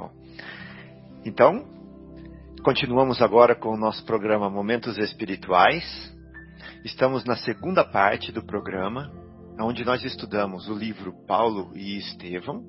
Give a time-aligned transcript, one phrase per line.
[0.00, 0.10] Bom,
[1.26, 1.62] então,
[2.64, 5.84] continuamos agora com o nosso programa Momentos Espirituais.
[6.82, 9.12] Estamos na segunda parte do programa,
[9.60, 12.64] onde nós estudamos o livro Paulo e Estevão.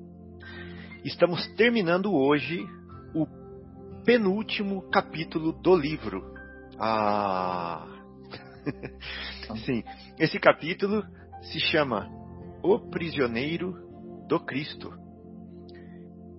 [1.06, 2.66] Estamos terminando hoje
[3.14, 3.26] o
[4.04, 6.34] penúltimo capítulo do livro.
[6.78, 7.86] Ah!
[9.64, 9.82] Sim,
[10.18, 11.02] esse capítulo
[11.40, 12.10] se chama
[12.62, 13.72] O Prisioneiro
[14.28, 14.92] do Cristo.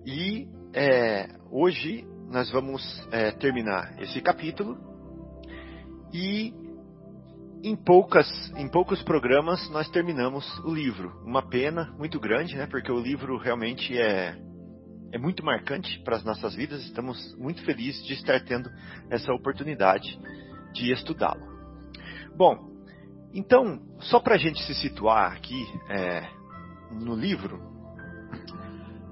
[0.06, 2.82] E é, hoje nós vamos
[3.12, 4.76] é, terminar esse capítulo
[6.12, 6.52] e
[7.62, 11.22] em poucas, em poucos programas nós terminamos o livro.
[11.24, 12.66] Uma pena muito grande, né?
[12.66, 14.36] Porque o livro realmente é
[15.12, 16.82] é muito marcante para as nossas vidas.
[16.82, 18.68] Estamos muito felizes de estar tendo
[19.08, 20.18] essa oportunidade
[20.72, 21.46] de estudá-lo.
[22.36, 22.68] Bom,
[23.32, 26.28] então só para a gente se situar aqui é,
[26.90, 27.60] no livro,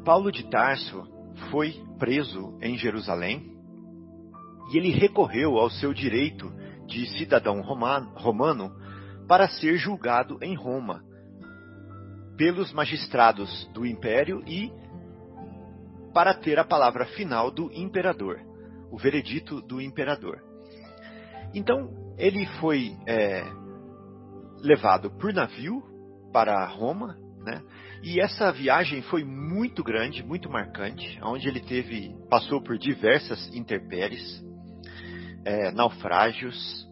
[0.04, 3.56] Paulo de Tarso foi preso em Jerusalém
[4.72, 6.52] e ele recorreu ao seu direito
[6.86, 8.74] de cidadão romano
[9.28, 11.02] para ser julgado em Roma
[12.36, 14.72] pelos magistrados do império e
[16.12, 18.40] para ter a palavra final do imperador,
[18.90, 20.42] o veredito do imperador.
[21.54, 23.44] Então ele foi é,
[24.60, 25.82] levado por navio
[26.32, 27.62] para Roma, né?
[28.02, 34.42] E essa viagem foi muito grande, muito marcante, onde ele teve, passou por diversas intempéries,
[35.44, 36.86] é, naufrágios,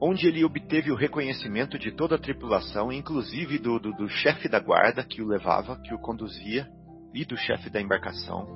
[0.00, 4.60] onde ele obteve o reconhecimento de toda a tripulação, inclusive do, do, do chefe da
[4.60, 6.66] guarda que o levava, que o conduzia,
[7.12, 8.46] e do chefe da embarcação.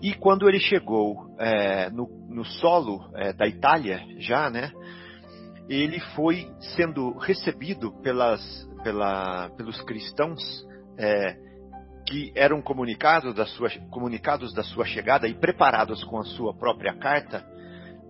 [0.00, 4.70] E quando ele chegou é, no, no, solo é, da Itália, já, né,
[5.68, 8.40] ele foi sendo recebido pelas,
[8.82, 10.40] pela, pelos cristãos
[10.96, 11.36] é,
[12.06, 16.94] que eram comunicados da, sua, comunicados da sua chegada e preparados com a sua própria
[16.94, 17.44] carta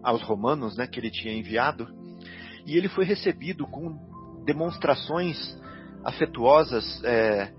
[0.03, 1.89] aos romanos, né, que ele tinha enviado,
[2.65, 3.99] e ele foi recebido com
[4.45, 5.37] demonstrações
[6.05, 7.53] afetuosas é,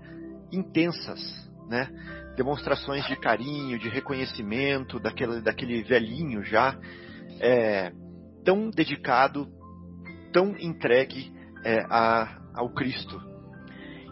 [0.50, 1.20] intensas,
[1.68, 1.88] né,
[2.36, 6.74] demonstrações de carinho, de reconhecimento daquele, daquele velhinho já
[7.38, 7.92] é,
[8.42, 9.46] tão dedicado,
[10.32, 11.32] tão entregue
[11.64, 13.20] é, a, ao Cristo.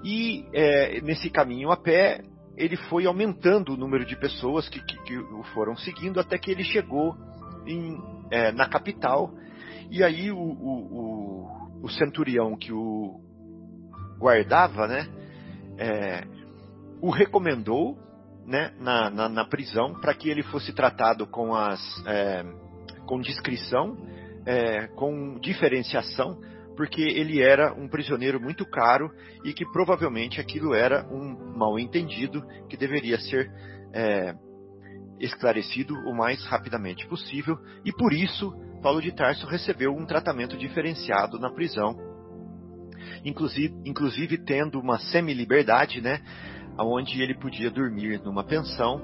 [0.04, 2.22] E é, nesse caminho a pé,
[2.56, 6.50] ele foi aumentando o número de pessoas que, que, que o foram seguindo até que
[6.50, 7.16] ele chegou
[7.66, 9.32] em, é, na capital.
[9.90, 13.20] E aí o, o, o, o, centurião que o
[14.18, 15.08] guardava, né,
[15.78, 16.24] é,
[17.00, 17.96] o recomendou
[18.44, 22.44] né, na, na, na prisão para que ele fosse tratado com, as, é,
[23.06, 23.96] com discrição,
[24.47, 26.41] é, com diferenciação,
[26.76, 29.10] porque ele era um prisioneiro muito caro
[29.44, 33.50] e que provavelmente aquilo era um mal entendido que deveria ser
[33.93, 34.34] é,
[35.21, 37.59] esclarecido o mais rapidamente possível.
[37.84, 41.97] E por isso Paulo de Tarso recebeu um tratamento diferenciado na prisão,
[43.25, 46.20] inclusive, inclusive tendo uma semi-liberdade, né,
[46.78, 49.03] onde ele podia dormir numa pensão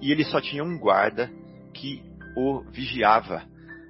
[0.00, 1.30] e ele só tinha um guarda
[1.74, 2.02] que
[2.36, 3.42] o vigiava,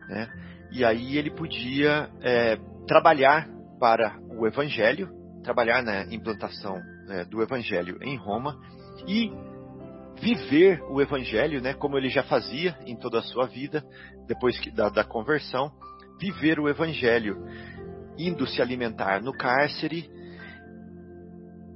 [0.08, 0.28] né,
[0.74, 2.58] e aí ele podia é,
[2.88, 3.48] trabalhar
[3.78, 5.08] para o Evangelho,
[5.44, 6.74] trabalhar na implantação
[7.06, 8.58] né, do Evangelho em Roma
[9.06, 9.30] e
[10.20, 13.84] viver o Evangelho, né, como ele já fazia em toda a sua vida,
[14.26, 15.70] depois que, da, da conversão,
[16.20, 17.46] viver o Evangelho,
[18.18, 20.10] indo se alimentar no cárcere,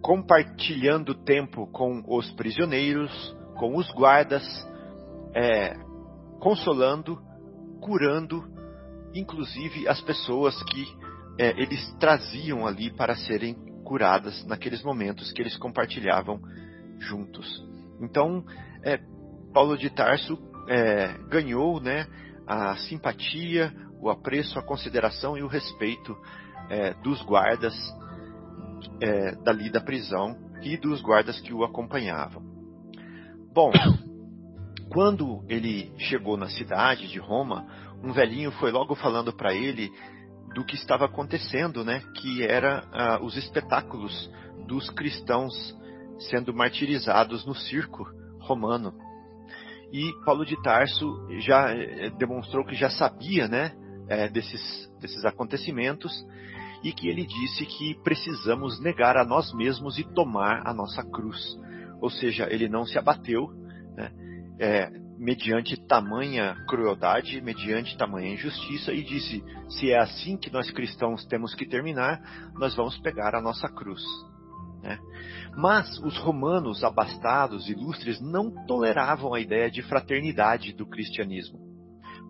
[0.03, 4.43] compartilhando tempo com os prisioneiros, com os guardas,
[5.37, 5.77] é,
[6.41, 7.21] consolando,
[7.81, 8.58] curando
[9.15, 10.87] inclusive as pessoas que
[11.39, 13.55] é, eles traziam ali para serem
[13.85, 16.41] curadas naqueles momentos que eles compartilhavam
[16.99, 17.65] juntos.
[18.01, 18.45] Então,
[18.83, 18.99] é,
[19.53, 22.07] Paulo de Tarso é, ganhou né,
[22.47, 26.17] a simpatia, o apreço, a consideração e o respeito
[26.69, 27.75] é, dos guardas
[29.01, 32.43] é, dali da prisão e dos guardas que o acompanhavam.
[33.53, 33.73] Bom,
[34.91, 37.67] quando ele chegou na cidade de Roma,
[38.03, 39.91] um velhinho foi logo falando para ele
[40.55, 42.03] do que estava acontecendo, né?
[42.15, 44.31] Que era ah, os espetáculos
[44.67, 45.55] dos cristãos
[46.31, 48.06] sendo martirizados no circo
[48.41, 48.93] romano.
[49.93, 51.06] E Paulo de Tarso
[51.41, 53.73] já eh, demonstrou que já sabia, né?
[54.09, 56.12] Eh, desses, desses acontecimentos
[56.83, 61.59] e que ele disse que precisamos negar a nós mesmos e tomar a nossa cruz.
[62.01, 63.49] Ou seja, ele não se abateu,
[63.97, 64.11] né?
[64.61, 71.26] É, mediante tamanha crueldade, mediante tamanha injustiça, e disse: se é assim que nós cristãos
[71.26, 72.20] temos que terminar,
[72.55, 74.03] nós vamos pegar a nossa cruz.
[74.82, 74.99] Né?
[75.56, 81.59] Mas os romanos abastados, ilustres, não toleravam a ideia de fraternidade do cristianismo.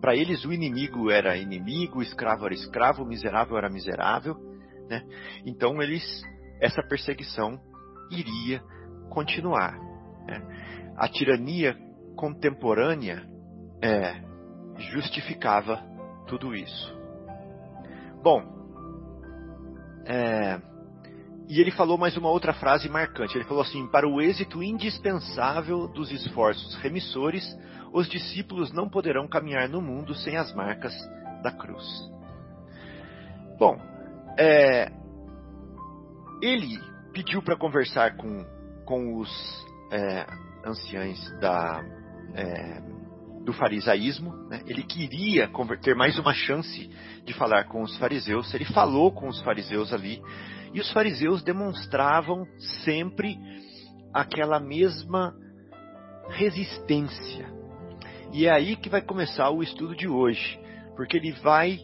[0.01, 4.35] Para eles, o inimigo era inimigo, o escravo era escravo, o miserável era miserável.
[4.89, 5.03] Né?
[5.45, 6.03] Então, eles,
[6.59, 7.59] essa perseguição
[8.09, 8.63] iria
[9.09, 9.77] continuar.
[10.25, 10.95] Né?
[10.97, 11.77] A tirania
[12.19, 13.23] contemporânea
[13.81, 14.21] é,
[14.91, 15.81] justificava
[16.27, 16.93] tudo isso.
[18.21, 18.43] Bom,
[20.05, 20.59] é,
[21.47, 23.37] e ele falou mais uma outra frase marcante.
[23.37, 27.57] Ele falou assim: Para o êxito indispensável dos esforços remissores,
[27.93, 30.93] os discípulos não poderão caminhar no mundo sem as marcas
[31.41, 31.85] da cruz.
[33.57, 33.79] Bom,
[34.37, 34.91] é,
[36.41, 36.77] ele
[37.13, 38.45] pediu para conversar com,
[38.85, 40.25] com os é,
[40.65, 41.81] anciães da,
[42.33, 42.81] é,
[43.43, 44.31] do farisaísmo.
[44.49, 44.61] Né?
[44.67, 45.49] Ele queria
[45.81, 46.89] ter mais uma chance
[47.25, 48.53] de falar com os fariseus.
[48.53, 50.21] Ele falou com os fariseus ali
[50.73, 52.45] e os fariseus demonstravam
[52.85, 53.37] sempre
[54.13, 55.35] aquela mesma
[56.29, 57.51] resistência.
[58.31, 60.59] E é aí que vai começar o estudo de hoje,
[60.95, 61.79] porque ele vai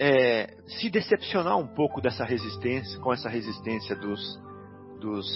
[0.00, 4.40] é, se decepcionar um pouco dessa resistência, com essa resistência dos,
[5.00, 5.26] dos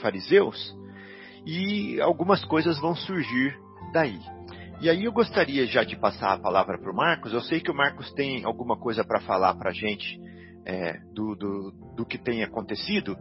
[0.00, 0.76] fariseus,
[1.44, 3.58] e algumas coisas vão surgir
[3.92, 4.18] daí.
[4.80, 7.32] E aí eu gostaria já de passar a palavra para o Marcos.
[7.32, 10.20] Eu sei que o Marcos tem alguma coisa para falar para a gente
[10.66, 13.16] é, do, do, do, que tem acontecido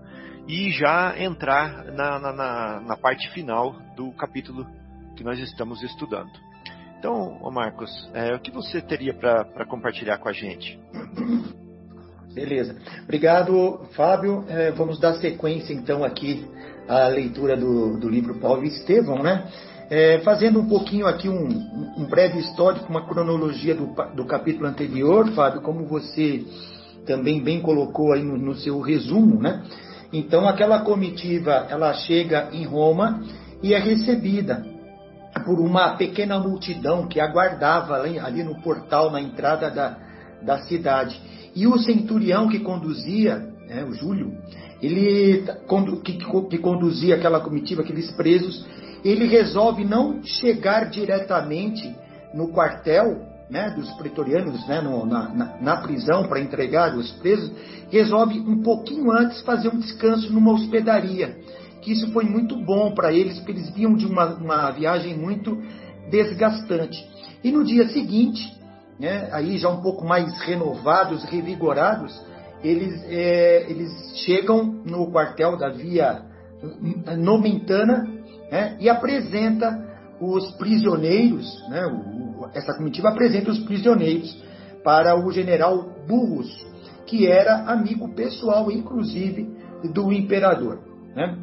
[0.47, 4.65] e já entrar na, na, na, parte final do capítulo
[5.15, 6.31] que nós estamos estudando.
[6.97, 10.79] Então, Marcos, é, o que você teria para compartilhar com a gente?
[12.33, 12.75] Beleza.
[13.03, 14.45] Obrigado, Fábio.
[14.47, 16.47] É, vamos dar sequência então aqui
[16.87, 19.47] à leitura do, do livro Paulo e Estevão, né?
[19.93, 21.49] É, fazendo um pouquinho aqui um,
[21.97, 26.45] um, breve histórico, uma cronologia do, do capítulo anterior, Fábio, como você
[27.05, 29.61] também bem colocou aí no, no seu resumo, né?
[30.13, 33.21] Então aquela comitiva ela chega em Roma
[33.61, 34.65] e é recebida
[35.43, 39.97] por uma pequena multidão que aguardava ali, ali no portal na entrada da,
[40.41, 41.21] da cidade.
[41.53, 44.37] E o centurião que conduzia, né, o Júlio,
[44.81, 45.43] ele
[46.01, 46.17] que,
[46.49, 48.65] que conduzia aquela comitiva, aqueles presos,
[49.03, 51.95] ele resolve não chegar diretamente
[52.33, 57.51] no quartel né, dos pretorianos né, no, na, na, na, prisão para entregar os presos,
[57.89, 61.37] resolve um pouquinho antes fazer um descanso numa hospedaria.
[61.81, 65.61] Que isso foi muito bom para eles, porque eles vinham de uma, uma, viagem muito
[66.09, 66.97] desgastante.
[67.43, 68.41] E no dia seguinte,
[68.97, 72.17] né, aí já um pouco mais renovados, revigorados,
[72.63, 73.91] eles, é, eles
[74.23, 76.21] chegam no quartel da via
[77.17, 78.20] Nomentana
[78.51, 79.89] né, e apresenta
[80.19, 81.81] os prisioneiros, né,
[82.53, 84.37] essa comitiva apresenta os prisioneiros
[84.83, 86.49] para o general Burros,
[87.07, 89.49] que era amigo pessoal, inclusive,
[89.93, 90.79] do imperador.
[91.15, 91.37] Né?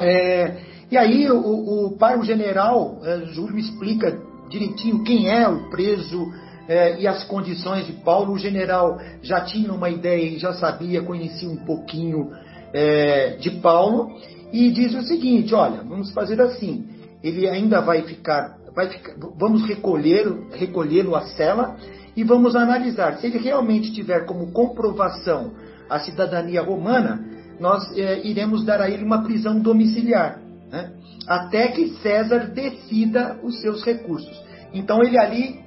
[0.00, 0.56] É,
[0.90, 4.18] e aí, o, o, para o general, é, Júlio explica
[4.48, 6.32] direitinho quem é o preso
[6.68, 8.32] é, e as condições de Paulo.
[8.32, 12.30] O general já tinha uma ideia e já sabia, conhecia um pouquinho
[12.72, 14.10] é, de Paulo,
[14.52, 16.86] e diz o seguinte: olha, vamos fazer assim.
[17.22, 21.76] Ele ainda vai ficar vai ficar, vamos recolhê-lo recolhê à cela
[22.16, 23.18] e vamos analisar.
[23.18, 25.52] Se ele realmente tiver como comprovação
[25.88, 27.24] a cidadania romana,
[27.58, 30.92] nós é, iremos dar a ele uma prisão domiciliar, né?
[31.26, 34.40] até que César decida os seus recursos.
[34.72, 35.60] Então ele ali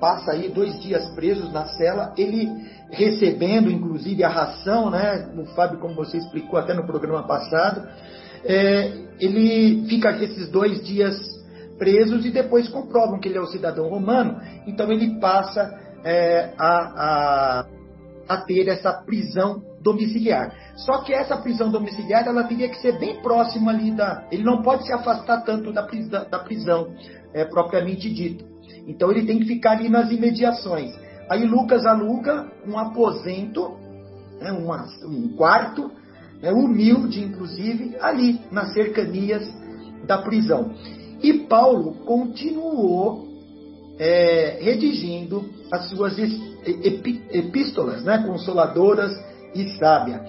[0.00, 2.50] passa aí dois dias presos na cela, ele
[2.90, 5.30] recebendo inclusive a ração, né?
[5.36, 7.88] O Fábio, como você explicou até no programa passado,
[8.46, 11.16] é, ele fica esses dois dias
[11.78, 16.68] presos e depois comprovam que ele é o cidadão romano, então ele passa é, a,
[16.68, 17.66] a,
[18.28, 20.54] a, ter essa prisão domiciliar.
[20.76, 24.26] Só que essa prisão domiciliar ela teria que ser bem próxima ali da.
[24.30, 26.94] Ele não pode se afastar tanto da prisão, da prisão
[27.34, 28.44] é, propriamente dita.
[28.86, 30.92] Então ele tem que ficar ali nas imediações.
[31.28, 33.76] Aí Lucas aluga um aposento,
[34.40, 35.90] né, uma, um quarto,
[36.40, 39.42] né, humilde inclusive, ali nas cercanias
[40.06, 40.72] da prisão.
[41.22, 43.26] E Paulo continuou
[43.98, 49.12] é, redigindo as suas epístolas, né, consoladoras
[49.54, 50.20] e sábias.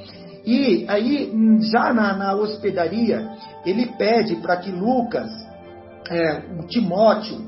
[0.45, 1.31] E aí,
[1.71, 3.29] já na, na hospedaria,
[3.65, 5.29] ele pede para que Lucas,
[6.09, 7.41] é, o Timóteo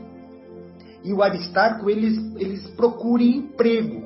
[1.03, 4.03] e o Aristarco, eles, eles procurem emprego,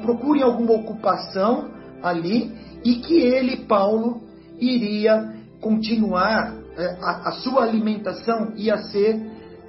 [0.00, 1.70] procurem alguma ocupação
[2.02, 2.50] ali,
[2.84, 4.20] e que ele, Paulo,
[4.58, 9.20] iria continuar é, a, a, sua alimentação ia ser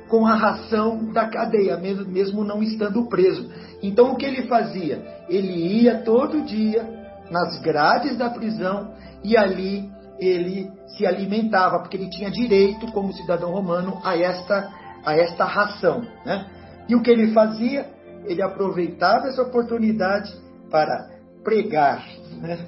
[0.07, 3.49] com a ração da cadeia, mesmo, mesmo não estando preso.
[3.81, 5.03] Então o que ele fazia?
[5.27, 6.87] Ele ia todo dia
[7.29, 8.93] nas grades da prisão
[9.23, 9.89] e ali
[10.19, 14.71] ele se alimentava, porque ele tinha direito, como cidadão romano, a esta,
[15.05, 16.01] a esta ração.
[16.25, 16.45] Né?
[16.87, 17.89] E o que ele fazia?
[18.25, 20.33] Ele aproveitava essa oportunidade
[20.69, 21.09] para
[21.43, 22.05] pregar,
[22.41, 22.59] né?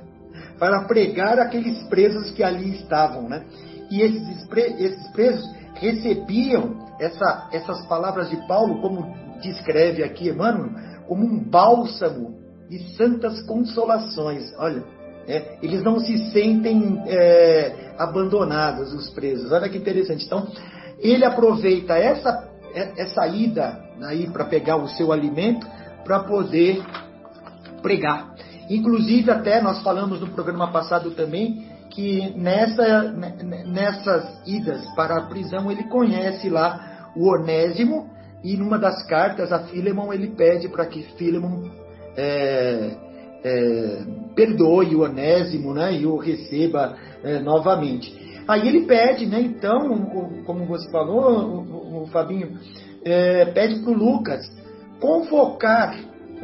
[0.60, 3.28] Para pregar aqueles presos que ali estavam.
[3.28, 3.44] Né?
[3.90, 4.48] E esses,
[4.80, 5.46] esses presos
[5.76, 10.72] recebiam essa, essas palavras de Paulo, como descreve aqui Emmanuel,
[11.08, 14.54] como um bálsamo de santas consolações.
[14.58, 14.84] Olha,
[15.28, 19.52] é, eles não se sentem é, abandonados, os presos.
[19.52, 20.26] Olha que interessante.
[20.26, 20.48] Então,
[21.00, 23.84] ele aproveita essa, essa ida
[24.32, 25.68] para pegar o seu alimento
[26.04, 26.82] para poder
[27.82, 28.34] pregar.
[28.70, 33.12] Inclusive, até nós falamos no programa passado também que nessa,
[33.66, 38.10] nessas idas para a prisão ele conhece lá o Onésimo
[38.44, 41.70] e numa das cartas a Filemon ele pede para que Filemon
[42.18, 42.92] é,
[43.44, 44.04] é,
[44.36, 48.26] perdoe o Onésimo né, e o receba é, novamente.
[48.48, 52.58] Aí ele pede, né, então, como você falou, o, o Fabinho,
[53.04, 54.42] é, pede para o Lucas
[55.00, 55.96] convocar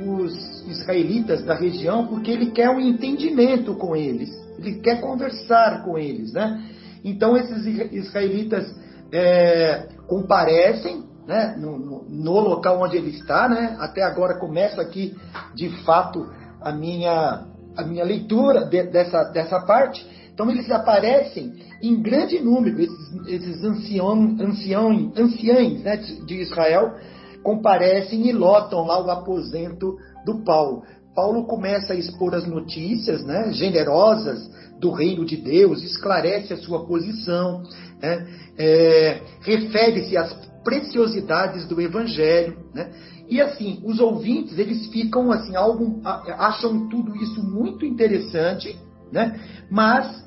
[0.04, 5.98] os israelitas da região porque ele quer um entendimento com eles, ele quer conversar com
[5.98, 6.64] eles, né?
[7.04, 8.76] Então esses israelitas
[9.12, 13.76] é, comparecem né, no, no, no, local onde ele está, né?
[13.80, 15.16] Até agora começa aqui,
[15.56, 16.30] de fato,
[16.62, 20.06] a minha, a minha leitura de, dessa, dessa parte.
[20.34, 26.96] Então eles aparecem em grande número, esses, esses ancião, ancião, anciães né, de Israel
[27.44, 30.84] comparecem e lotam lá o aposento do Paulo.
[31.16, 36.86] Paulo começa a expor as notícias né, generosas do reino de Deus, esclarece a sua
[36.86, 37.64] posição,
[38.02, 40.34] né, é, refere-se às
[40.64, 42.92] preciosidades do Evangelho, né,
[43.32, 48.78] e assim, os ouvintes, eles ficam assim, algum, acham tudo isso muito interessante,
[49.10, 49.40] né?
[49.70, 50.22] Mas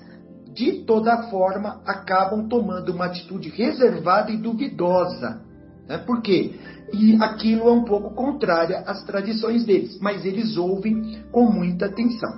[0.54, 5.42] de toda forma acabam tomando uma atitude reservada e duvidosa.
[5.88, 5.98] Né?
[5.98, 6.54] Por quê?
[6.92, 12.30] E aquilo é um pouco contrária às tradições deles, mas eles ouvem com muita atenção.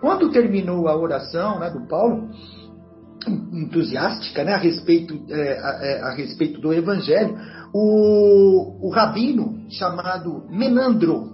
[0.00, 2.28] Quando terminou a oração né, do Paulo,
[3.52, 7.36] entusiástica né, a, respeito, é, a, é, a, respeito do Evangelho,
[7.72, 11.32] o, o rabino chamado Menandro,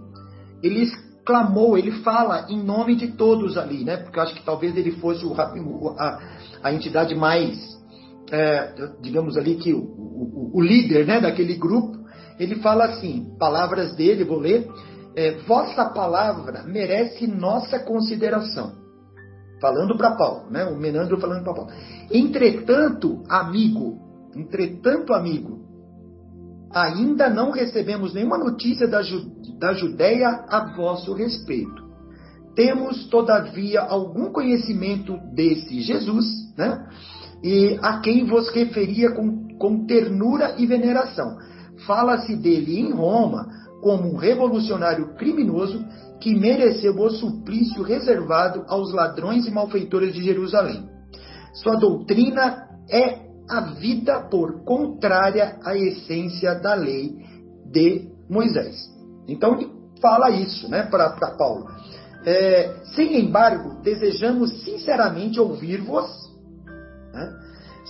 [0.62, 0.86] ele
[1.24, 3.96] clamou, ele fala em nome de todos ali, né?
[3.96, 6.20] Porque eu acho que talvez ele fosse o, a,
[6.62, 7.58] a entidade mais,
[8.30, 9.80] é, digamos ali que o,
[10.54, 11.98] o, líder, né, daquele grupo.
[12.38, 14.68] Ele fala assim, palavras dele, vou ler.
[15.14, 18.78] É, Vossa palavra merece nossa consideração.
[19.60, 20.64] Falando para Paulo, né?
[20.64, 21.70] O Menandro falando para Paulo.
[22.10, 23.98] Entretanto, amigo,
[24.34, 25.60] entretanto, amigo,
[26.72, 31.90] ainda não recebemos nenhuma notícia da, Ju, da Judéia a vosso respeito.
[32.54, 36.86] Temos, todavia, algum conhecimento desse Jesus, né?
[37.42, 41.38] E a quem vos referia com, com ternura e veneração.
[41.86, 43.48] Fala-se dele em Roma
[43.80, 45.84] como um revolucionário criminoso
[46.20, 50.86] que mereceu o suplício reservado aos ladrões e malfeitores de Jerusalém.
[51.54, 57.16] Sua doutrina é a vida por contrária à essência da lei
[57.66, 58.76] de Moisés.
[59.26, 59.70] Então ele
[60.00, 61.66] fala isso né, para Paulo.
[62.24, 66.06] É, sem embargo, desejamos sinceramente ouvir-vos
[67.12, 67.32] né,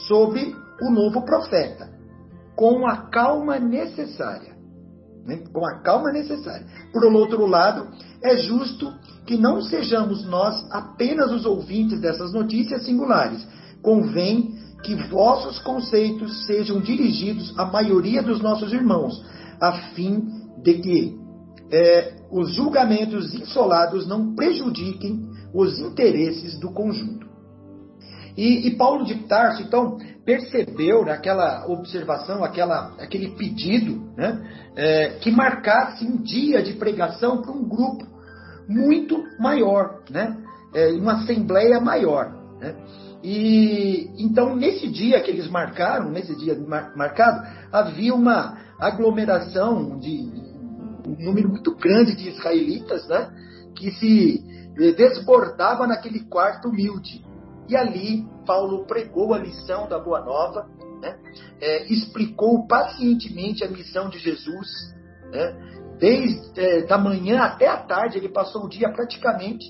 [0.09, 1.89] sobre o novo profeta,
[2.57, 4.55] com a calma necessária.
[5.25, 6.67] Né, com a calma necessária.
[6.93, 7.89] Por outro lado,
[8.23, 8.93] é justo
[9.27, 13.47] que não sejamos nós apenas os ouvintes dessas notícias singulares.
[13.83, 19.23] Convém que vossos conceitos sejam dirigidos à maioria dos nossos irmãos,
[19.61, 20.27] a fim
[20.63, 21.21] de que
[21.71, 27.20] é, os julgamentos insolados não prejudiquem os interesses do conjunto.
[28.37, 34.41] E, e Paulo de Tarso, então, percebeu naquela observação, aquela, aquele pedido, né,
[34.77, 38.07] é, que marcasse um dia de pregação para um grupo
[38.69, 40.37] muito maior, né,
[40.75, 42.33] é, uma assembleia maior.
[42.61, 42.77] Né.
[43.23, 50.31] E então nesse dia que eles marcaram, nesse dia mar, marcado, havia uma aglomeração de
[51.07, 53.31] um número muito grande de israelitas, né,
[53.75, 54.45] que se
[54.97, 57.23] desbordava naquele quarto humilde.
[57.69, 60.67] E ali Paulo pregou a lição da Boa Nova,
[61.01, 61.19] né,
[61.61, 64.69] é, explicou pacientemente a missão de Jesus,
[65.31, 69.65] né, desde é, da manhã até a tarde ele passou o dia praticamente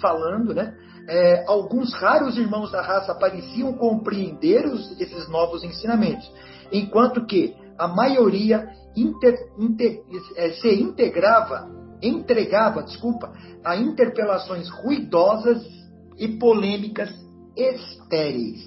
[0.00, 0.76] falando, né,
[1.08, 6.30] é, alguns raros irmãos da raça pareciam compreender os, esses novos ensinamentos,
[6.72, 10.02] enquanto que a maioria inter, inter,
[10.36, 11.68] é, se integrava,
[12.02, 13.32] entregava, desculpa,
[13.64, 15.62] a interpelações ruidosas
[16.18, 17.10] e polêmicas
[17.56, 18.66] estéreis.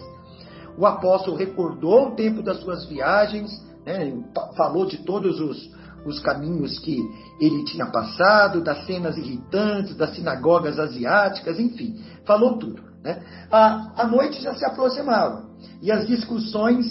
[0.77, 3.51] O apóstolo recordou o tempo das suas viagens,
[3.86, 4.13] né,
[4.55, 5.69] falou de todos os,
[6.05, 6.98] os caminhos que
[7.39, 12.81] ele tinha passado, das cenas irritantes, das sinagogas asiáticas, enfim, falou tudo.
[13.03, 13.22] Né?
[13.51, 15.46] A, a noite já se aproximava
[15.81, 16.86] e as discussões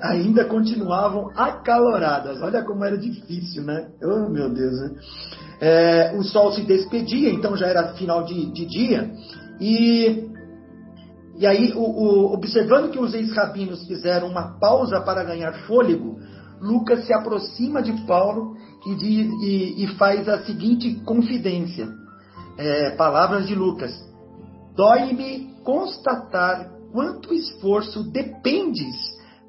[0.00, 2.40] ainda continuavam acaloradas.
[2.40, 3.88] Olha como era difícil, né?
[4.02, 4.80] Oh, meu Deus.
[4.80, 4.90] Né?
[5.60, 9.10] É, o sol se despedia, então já era final de, de dia,
[9.60, 10.30] e,
[11.38, 16.18] e aí, o, o, observando que os ex-rabinos fizeram uma pausa para ganhar fôlego,
[16.60, 21.88] Lucas se aproxima de Paulo e, diz, e, e faz a seguinte confidência.
[22.58, 23.92] É, palavras de Lucas.
[24.74, 28.96] Dói-me constatar quanto esforço dependes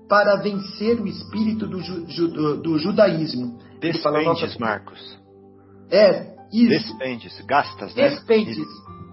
[0.08, 3.58] para vencer o espírito do, ju, do, do judaísmo.
[3.79, 5.19] Despendes, Marcos.
[5.89, 6.69] É, isso.
[6.69, 8.10] Despendes, gastas, né?
[8.10, 8.58] Despendes.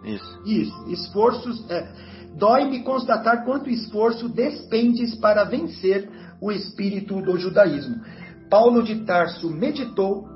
[0.05, 0.43] Isso.
[0.45, 0.85] Isso.
[0.89, 1.71] Esforços.
[1.71, 6.09] É, Dói-me constatar quanto esforço despendes para vencer
[6.41, 7.97] o espírito do judaísmo.
[8.51, 10.29] Paulo de Tarso meditou,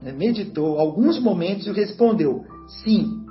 [0.00, 2.44] né, meditou alguns momentos e respondeu:
[2.82, 3.22] sim,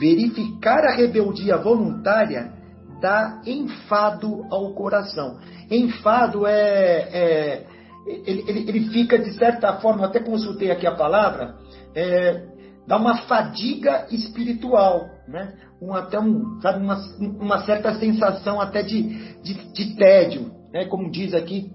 [0.00, 2.52] verificar a rebeldia voluntária
[3.00, 5.38] dá enfado ao coração.
[5.70, 7.08] Enfado é.
[7.12, 7.66] é
[8.06, 11.54] ele, ele, ele, fica, de certa forma, até consultei aqui a palavra,
[11.94, 12.46] é,
[12.86, 15.54] dá uma fadiga espiritual, né?
[15.80, 16.96] Um, até um, sabe, uma,
[17.40, 19.02] uma certa sensação até de,
[19.42, 20.84] de, de tédio, né?
[20.86, 21.70] como diz aqui,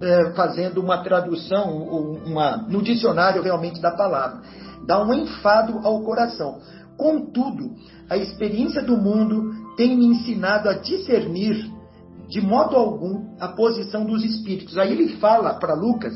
[0.00, 1.76] é, fazendo uma tradução
[2.24, 4.42] uma, no dicionário realmente da palavra.
[4.86, 6.60] Dá um enfado ao coração.
[6.96, 7.74] Contudo,
[8.10, 11.70] a experiência do mundo tem me ensinado a discernir
[12.28, 14.76] de modo algum a posição dos espíritos.
[14.76, 16.14] Aí ele fala para Lucas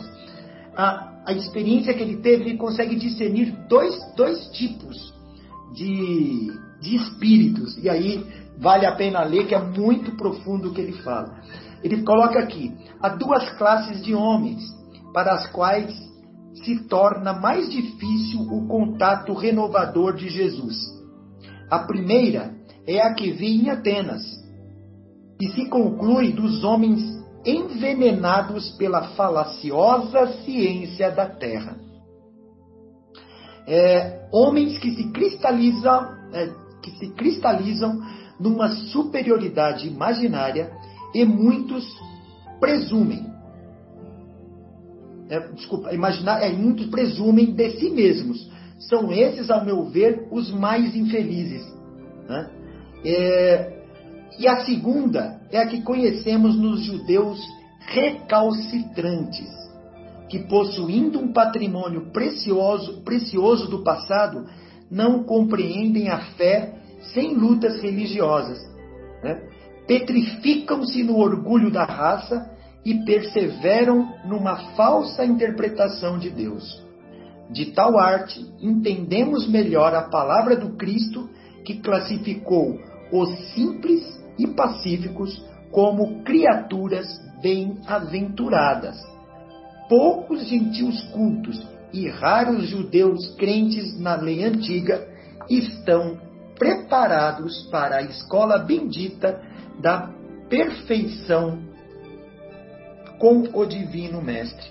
[0.77, 5.13] a, a experiência que ele teve, ele consegue discernir dois, dois tipos
[5.75, 6.51] de,
[6.83, 7.79] de espíritos.
[7.79, 8.27] E aí
[8.59, 11.41] vale a pena ler, que é muito profundo o que ele fala.
[11.83, 14.63] Ele coloca aqui: há duas classes de homens
[15.15, 15.95] para as quais
[16.65, 20.77] se torna mais difícil o contato renovador de Jesus.
[21.71, 22.55] A primeira
[22.87, 24.23] é a que vi em Atenas,
[25.41, 27.01] e se conclui dos homens
[27.45, 31.77] envenenados pela falaciosa ciência da terra.
[33.67, 38.01] É, homens que se cristalizam, é, que se cristalizam
[38.39, 40.71] numa superioridade imaginária
[41.15, 41.87] e muitos
[42.61, 43.31] presumem.
[45.29, 48.51] É, desculpa, imaginar, é, muitos presumem de si mesmos.
[48.79, 51.65] São esses, ao meu ver, os mais infelizes.
[52.29, 52.51] Né?
[53.05, 53.83] É,
[54.39, 57.39] e a segunda é a que conhecemos nos judeus
[57.87, 59.49] recalcitrantes,
[60.29, 64.47] que possuindo um patrimônio precioso, precioso do passado,
[64.93, 66.75] não compreendem a fé
[67.15, 68.61] sem lutas religiosas.
[69.25, 69.41] Né?
[69.87, 72.51] Petrificam-se no orgulho da raça
[72.85, 76.85] e perseveram numa falsa interpretação de Deus.
[77.51, 81.29] De tal arte, entendemos melhor a palavra do Cristo
[81.65, 82.79] que classificou
[83.11, 87.07] os simples e pacíficos como criaturas
[87.41, 88.97] bem-aventuradas.
[89.89, 95.09] Poucos gentios cultos e raros judeus crentes na lei antiga
[95.49, 96.19] estão
[96.59, 99.41] preparados para a escola bendita
[99.81, 100.11] da
[100.49, 101.59] perfeição
[103.19, 104.67] com o divino mestre.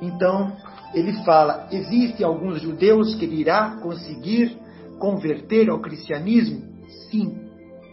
[0.00, 0.56] Então,
[0.94, 4.58] ele fala: existem alguns judeus que ele irá conseguir
[4.98, 6.62] converter ao cristianismo?
[7.10, 7.38] Sim,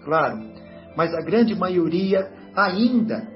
[0.04, 0.52] claro.
[0.96, 3.31] Mas a grande maioria ainda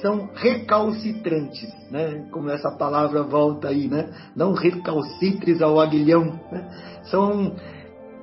[0.00, 2.26] são recalcitrantes, né?
[2.30, 4.10] Como essa palavra volta aí, né?
[4.36, 7.00] Não recalcitres ao aguilhão, né?
[7.04, 7.56] São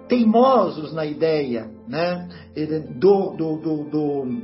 [0.07, 2.27] teimosos na ideia, né?
[2.95, 4.41] Do, do, do, do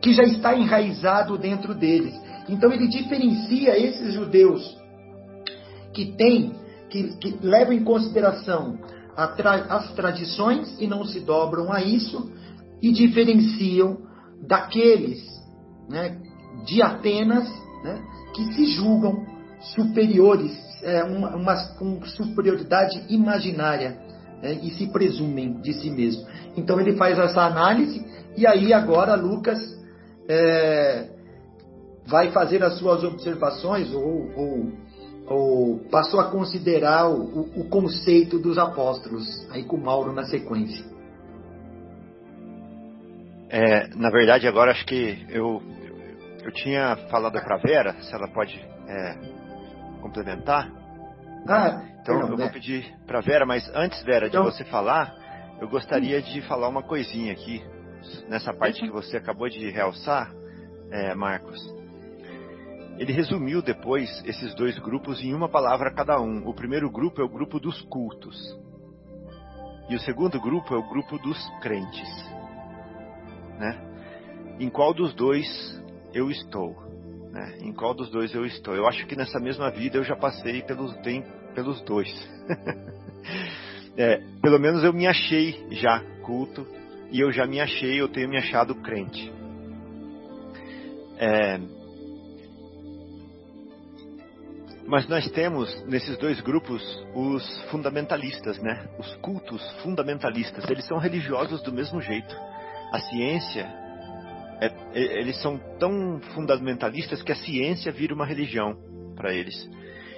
[0.00, 2.14] que já está enraizado dentro deles.
[2.48, 4.76] Então ele diferencia esses judeus
[5.92, 6.52] que têm,
[6.88, 8.78] que, que levam em consideração
[9.16, 12.30] as tradições e não se dobram a isso,
[12.80, 13.98] e diferenciam
[14.46, 15.37] daqueles
[15.88, 16.16] né,
[16.66, 17.48] de Atenas
[17.82, 18.02] né,
[18.34, 19.26] que se julgam
[19.74, 23.98] superiores, é, uma, uma, com superioridade imaginária
[24.42, 26.26] né, e se presumem de si mesmo.
[26.56, 28.04] Então ele faz essa análise
[28.36, 29.58] e aí agora Lucas
[30.28, 31.08] é,
[32.06, 34.72] vai fazer as suas observações ou, ou,
[35.26, 40.84] ou passou a considerar o, o, conceito dos apóstolos, aí com Mauro na sequência.
[43.50, 45.62] É, na verdade, agora acho que eu,
[46.48, 48.58] eu tinha falado para Vera, se ela pode
[48.88, 49.18] é,
[50.00, 50.70] complementar.
[51.46, 52.48] Ah, então não, eu vou né?
[52.48, 54.44] pedir para Vera, mas antes, Vera, de então...
[54.44, 55.14] você falar,
[55.60, 57.62] eu gostaria de falar uma coisinha aqui.
[58.28, 60.32] nessa parte que você acabou de realçar,
[60.90, 61.60] é, Marcos,
[62.96, 66.48] ele resumiu depois esses dois grupos em uma palavra cada um.
[66.48, 68.36] O primeiro grupo é o grupo dos cultos.
[69.90, 72.08] E o segundo grupo é o grupo dos crentes.
[73.58, 74.56] Né?
[74.58, 75.46] Em qual dos dois
[76.12, 76.76] eu estou?
[77.30, 77.58] Né?
[77.60, 78.74] Em qual dos dois eu estou?
[78.74, 82.08] Eu acho que nessa mesma vida eu já passei pelos, tem, pelos dois.
[83.96, 86.66] é, pelo menos eu me achei já culto
[87.10, 89.32] e eu já me achei, eu tenho me achado crente.
[91.18, 91.58] É,
[94.88, 96.82] mas nós temos nesses dois grupos
[97.14, 98.88] os fundamentalistas, né?
[98.98, 100.64] Os cultos fundamentalistas.
[100.70, 102.34] Eles são religiosos do mesmo jeito.
[102.90, 103.68] A ciência,
[104.60, 108.76] é, eles são tão fundamentalistas que a ciência vira uma religião
[109.14, 109.68] para eles.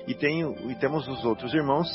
[0.07, 1.89] E, tem, e temos os outros irmãos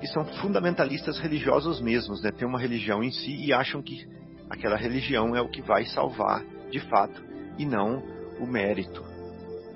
[0.00, 2.30] que são fundamentalistas religiosos mesmos, né?
[2.30, 4.08] Tem uma religião em si e acham que
[4.48, 7.22] aquela religião é o que vai salvar de fato
[7.58, 8.02] e não
[8.40, 9.04] o mérito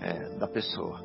[0.01, 1.01] é, da pessoa.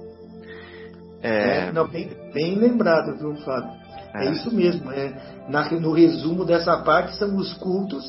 [1.21, 1.67] É...
[1.67, 1.71] é...
[1.71, 3.71] não, bem, bem lembrado, viu, Fábio?
[4.13, 4.25] É.
[4.25, 4.89] é, isso mesmo.
[4.91, 8.05] É, na, no resumo dessa parte são os cultos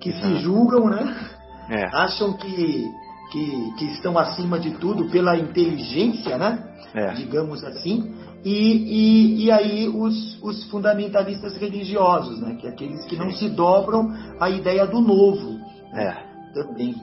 [0.00, 1.41] que se julgam, né?
[1.72, 1.86] É.
[1.86, 2.92] Acham que,
[3.30, 6.62] que, que, estão acima de tudo pela inteligência, né?
[6.94, 7.14] É.
[7.14, 8.14] Digamos assim.
[8.44, 12.56] E, e, e aí os, os fundamentalistas religiosos, né?
[12.60, 13.22] Que é aqueles que Sim.
[13.22, 15.58] não se dobram à ideia do novo.
[15.94, 16.14] É.
[16.52, 16.94] Também.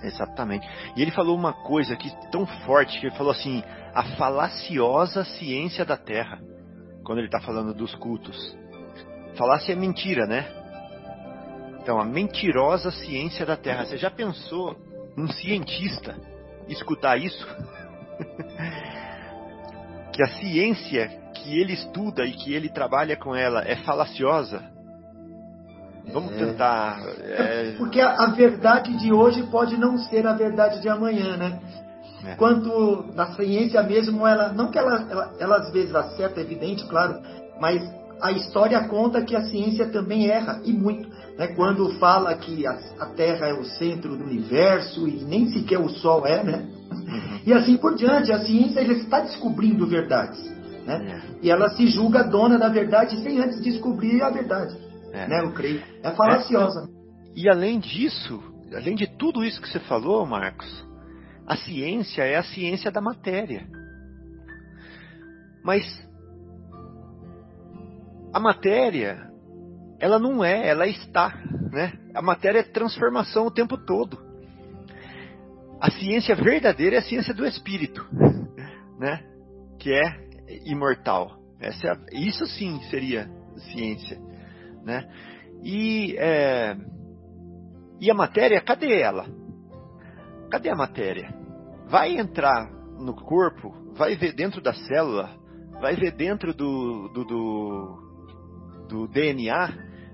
[0.00, 0.64] Exatamente.
[0.96, 5.84] E ele falou uma coisa aqui tão forte que ele falou assim: a falaciosa ciência
[5.84, 6.38] da Terra,
[7.02, 8.56] quando ele está falando dos cultos.
[9.36, 10.46] Falácia é mentira, né?
[11.84, 13.84] Então, a mentirosa ciência da Terra.
[13.84, 14.74] Você já pensou
[15.18, 16.16] um cientista
[16.66, 17.46] escutar isso?
[20.10, 24.62] que a ciência que ele estuda e que ele trabalha com ela é falaciosa?
[26.10, 26.36] Vamos é.
[26.38, 27.02] tentar.
[27.20, 27.74] É...
[27.76, 31.60] Porque a, verdade de hoje pode não ser a verdade de amanhã, né?
[32.24, 32.34] É.
[32.36, 36.86] Quanto na ciência mesmo, ela não que ela, ela, ela às vezes acerta, é evidente,
[36.86, 37.20] claro,
[37.60, 37.82] mas
[38.22, 41.10] a história conta que a ciência também erra e muito.
[41.38, 41.48] Né?
[41.48, 45.88] Quando fala que a, a, Terra é o centro do universo e nem sequer o
[45.88, 46.66] Sol é, né?
[46.90, 47.40] Uhum.
[47.46, 50.42] E assim por diante, a ciência está descobrindo verdades.
[50.86, 51.22] Né?
[51.22, 51.46] É.
[51.46, 54.76] E ela se julga dona da verdade sem antes descobrir a verdade.
[55.12, 55.26] É.
[55.26, 55.40] Né?
[55.42, 55.82] Eu creio.
[56.02, 56.88] É falaciosa.
[56.88, 56.94] É.
[57.36, 58.40] E além disso,
[58.72, 60.84] além de tudo isso que você falou, Marcos,
[61.46, 63.66] a ciência é a ciência da matéria.
[65.64, 65.84] Mas
[68.32, 69.30] a matéria,
[69.98, 71.34] ela não é, ela está,
[71.70, 71.92] né?
[72.14, 74.18] A matéria é transformação o tempo todo.
[75.80, 78.06] A ciência verdadeira é a ciência do espírito,
[78.98, 79.22] né?
[79.78, 81.38] Que é imortal.
[81.60, 83.28] Essa é isso sim seria
[83.72, 84.18] ciência,
[84.82, 85.08] né?
[85.62, 86.76] E, é,
[88.00, 89.26] e a matéria, cadê ela?
[90.50, 91.34] Cadê a matéria?
[91.88, 95.30] Vai entrar no corpo, vai ver dentro da célula,
[95.80, 98.03] vai ver dentro do, do, do,
[98.88, 99.72] do DNA,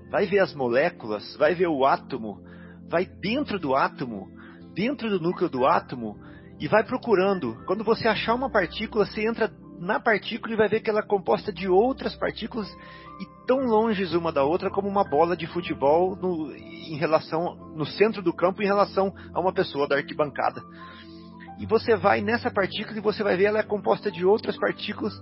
[0.09, 2.39] vai ver as moléculas, vai ver o átomo,
[2.89, 4.27] vai dentro do átomo,
[4.73, 6.17] dentro do núcleo do átomo
[6.59, 7.57] e vai procurando.
[7.65, 11.05] Quando você achar uma partícula, você entra na partícula e vai ver que ela é
[11.05, 12.69] composta de outras partículas
[13.19, 17.85] e tão longe uma da outra como uma bola de futebol no, em relação no
[17.85, 20.61] centro do campo em relação a uma pessoa da arquibancada.
[21.59, 25.13] E você vai nessa partícula e você vai ver ela é composta de outras partículas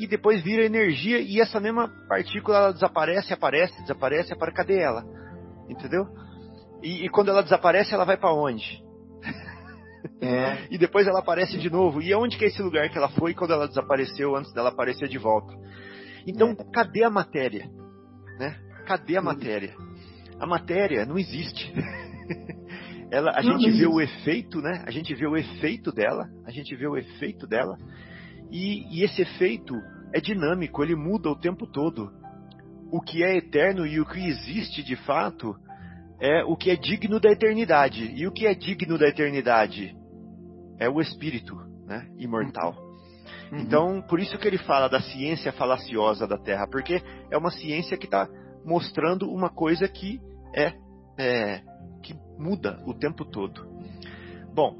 [0.00, 5.04] e depois vira energia e essa mesma partícula ela desaparece, aparece, desaparece, para cadê ela?
[5.68, 6.06] Entendeu?
[6.82, 8.82] E, e quando ela desaparece, ela vai para onde?
[10.20, 10.66] É.
[10.72, 12.00] e depois ela aparece de novo.
[12.00, 15.08] E aonde que é esse lugar que ela foi quando ela desapareceu antes dela aparecer
[15.08, 15.54] de volta?
[16.26, 16.64] Então, é.
[16.72, 17.68] cadê a matéria?
[18.38, 18.56] Né?
[18.86, 19.74] Cadê a matéria?
[20.40, 21.72] A matéria não existe.
[23.12, 24.84] Ela, a não, gente vê o efeito, né?
[24.86, 27.76] A gente vê o efeito dela, a gente vê o efeito dela,
[28.50, 29.74] e, e esse efeito
[30.12, 32.12] é dinâmico, ele muda o tempo todo.
[32.90, 35.54] O que é eterno e o que existe de fato
[36.20, 38.12] é o que é digno da eternidade.
[38.14, 39.96] E o que é digno da eternidade
[40.78, 41.54] é o espírito,
[41.86, 42.08] né?
[42.18, 42.74] Imortal.
[43.52, 43.58] Uhum.
[43.58, 47.96] Então, por isso que ele fala da ciência falaciosa da Terra, porque é uma ciência
[47.96, 48.28] que está
[48.64, 50.20] mostrando uma coisa que
[50.54, 50.72] é,
[51.18, 51.62] é,
[52.02, 53.68] que muda o tempo todo.
[54.52, 54.76] Bom,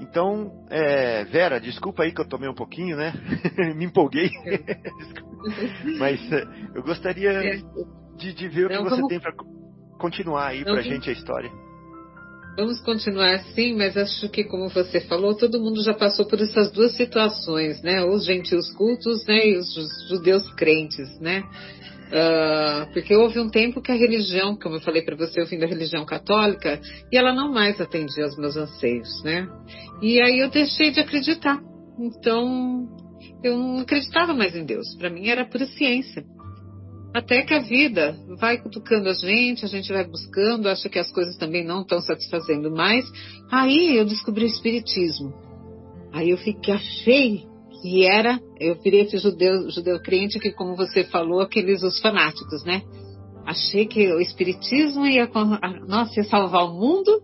[0.00, 3.12] então, é, Vera, desculpa aí que eu tomei um pouquinho, né?
[3.76, 4.30] Me empolguei.
[5.98, 7.60] Mas é, eu gostaria é.
[8.16, 9.32] de, de ver o que você tem para
[9.98, 11.50] continuar aí para a gente a história.
[12.56, 16.70] Vamos continuar assim, mas acho que, como você falou, todo mundo já passou por essas
[16.70, 18.04] duas situações, né?
[18.04, 19.48] Os gentios cultos né?
[19.48, 19.74] e os
[20.08, 21.42] judeus crentes, né?
[22.06, 25.58] Uh, porque houve um tempo que a religião, como eu falei para você, eu vim
[25.58, 29.48] da religião católica e ela não mais atendia aos meus anseios, né?
[30.02, 31.60] E aí eu deixei de acreditar.
[31.98, 32.86] Então
[33.42, 34.94] eu não acreditava mais em Deus.
[34.96, 36.24] Para mim era pura ciência.
[37.14, 41.10] Até que a vida vai cutucando a gente, a gente vai buscando, acha que as
[41.12, 43.04] coisas também não estão satisfazendo mais.
[43.50, 45.32] Aí eu descobri o Espiritismo.
[46.12, 47.53] Aí eu fiquei, achei
[47.84, 52.64] que era, eu virei esse judeu, judeu crente que, como você falou, aqueles os fanáticos,
[52.64, 52.80] né?
[53.44, 55.30] Achei que o Espiritismo ia,
[55.86, 57.20] nossa, ia salvar o mundo.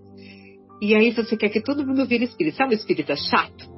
[0.83, 2.59] E aí você quer que todo mundo vire espírita.
[2.59, 3.71] Sabe o espírita chato?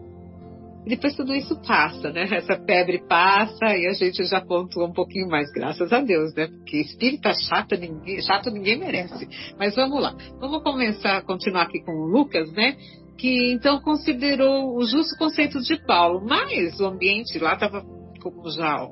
[0.85, 2.27] E depois tudo isso passa, né?
[2.33, 6.49] Essa febre passa e a gente já pontua um pouquinho mais, graças a Deus, né?
[6.49, 9.29] Porque espírita chato ninguém, chato ninguém merece.
[9.57, 10.17] Mas vamos lá.
[10.41, 12.77] Vamos começar continuar aqui com o Lucas, né?
[13.17, 17.85] Que então considerou o justo conceito de Paulo, mas o ambiente lá estava,
[18.21, 18.89] como já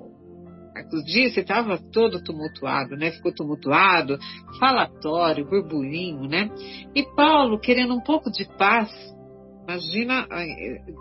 [0.74, 3.10] Marcos disse, estava todo tumultuado, né?
[3.10, 4.18] Ficou tumultuado,
[4.58, 6.48] falatório, burburinho, né?
[6.94, 8.90] E Paulo, querendo um pouco de paz,
[9.62, 10.26] Imagina,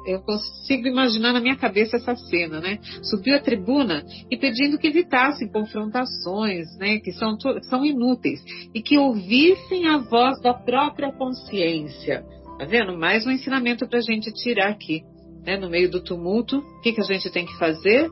[0.05, 2.77] eu consigo imaginar na minha cabeça essa cena, né?
[3.01, 6.99] Subiu à tribuna e pedindo que evitassem confrontações, né?
[6.99, 8.39] Que são, são inúteis
[8.71, 12.23] e que ouvissem a voz da própria consciência.
[12.59, 12.97] Tá vendo?
[12.97, 15.01] Mais um ensinamento para a gente tirar aqui,
[15.45, 15.55] né?
[15.55, 18.09] No meio do tumulto, o que, que a gente tem que fazer?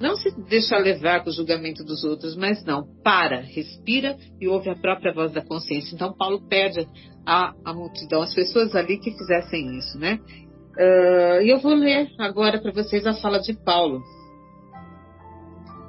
[0.00, 2.84] Não se deixar levar com o julgamento dos outros, mas não.
[3.04, 5.94] Para, respira e ouve a própria voz da consciência.
[5.94, 6.84] Então, Paulo pede
[7.24, 10.18] à, à multidão, às pessoas ali que fizessem isso, né?
[10.76, 14.02] Uh, e eu vou ler agora para vocês a fala de Paulo.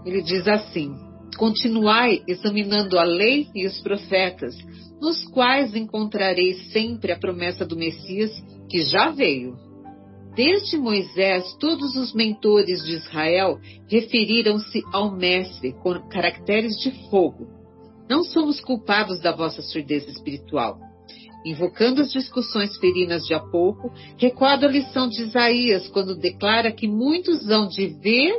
[0.06, 0.94] Ele diz assim:
[1.38, 4.56] Continuai examinando a lei e os profetas,
[5.00, 8.32] nos quais encontrareis sempre a promessa do Messias
[8.70, 9.68] que já veio
[10.38, 17.48] Desde Moisés, todos os mentores de Israel referiram-se ao Mestre com caracteres de fogo.
[18.08, 20.78] Não somos culpados da vossa surdez espiritual.
[21.44, 26.88] Invocando as discussões ferinas de há pouco, recordo a lição de Isaías quando declara que
[26.88, 28.38] muitos hão de ver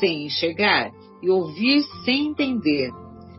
[0.00, 0.92] sem enxergar
[1.24, 2.90] e ouvir sem entender.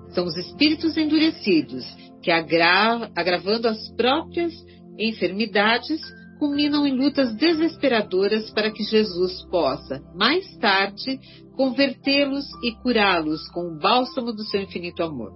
[0.10, 1.86] São os espíritos endurecidos
[2.22, 4.54] que, agra agravando as próprias
[4.98, 6.02] enfermidades,
[6.40, 11.20] culminam em lutas desesperadoras para que Jesus possa, mais tarde,
[11.56, 15.32] convertê-los e curá-los com o bálsamo do seu infinito amor.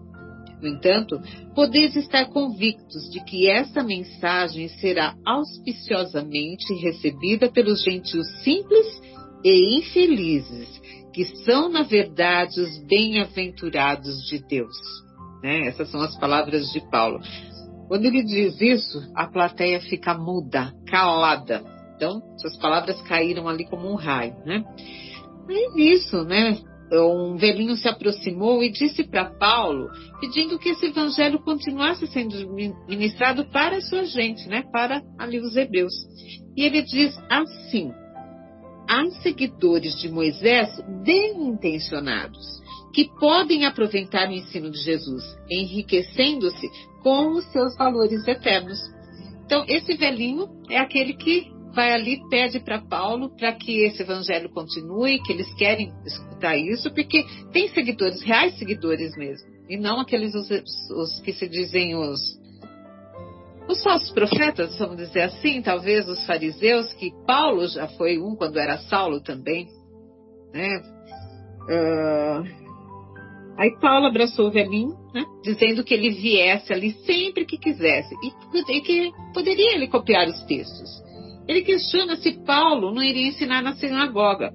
[0.62, 1.22] No entanto,
[1.56, 8.86] podeis estar convictos de que essa mensagem será auspiciosamente recebida pelos gentios simples
[9.44, 10.68] e infelizes,
[11.20, 14.78] que são, na verdade, os bem-aventurados de Deus.
[15.44, 15.68] Né?
[15.68, 17.20] Essas são as palavras de Paulo.
[17.90, 21.62] Quando ele diz isso, a plateia fica muda, calada.
[21.94, 24.64] Então, suas palavras caíram ali como um raio, né?
[25.50, 26.58] É isso, né?
[26.90, 29.90] Um velhinho se aproximou e disse para Paulo,
[30.22, 32.50] pedindo que esse evangelho continuasse sendo
[32.88, 34.64] ministrado para a sua gente, né?
[34.72, 35.94] Para ali os hebreus.
[36.56, 37.92] E ele diz assim:
[38.90, 40.68] há seguidores de Moisés
[41.06, 42.60] bem intencionados
[42.92, 46.68] que podem aproveitar o ensino de Jesus, enriquecendo-se
[47.04, 48.80] com os seus valores eternos.
[49.46, 54.50] Então, esse velhinho é aquele que vai ali pede para Paulo para que esse evangelho
[54.50, 57.24] continue, que eles querem escutar isso, porque
[57.54, 62.39] tem seguidores, reais seguidores mesmo, e não aqueles os, os que se dizem os
[63.70, 68.58] os falsos profetas, vamos dizer assim, talvez os fariseus, que Paulo já foi um quando
[68.58, 69.68] era Saulo também,
[70.54, 70.82] né?
[71.70, 72.60] Uh,
[73.60, 78.78] Aí Paulo abraçou o velhinho, né, dizendo que ele viesse ali sempre que quisesse e,
[78.78, 80.90] e que poderia ele copiar os textos.
[81.46, 84.54] Ele questiona se Paulo não iria ensinar na sinagoga.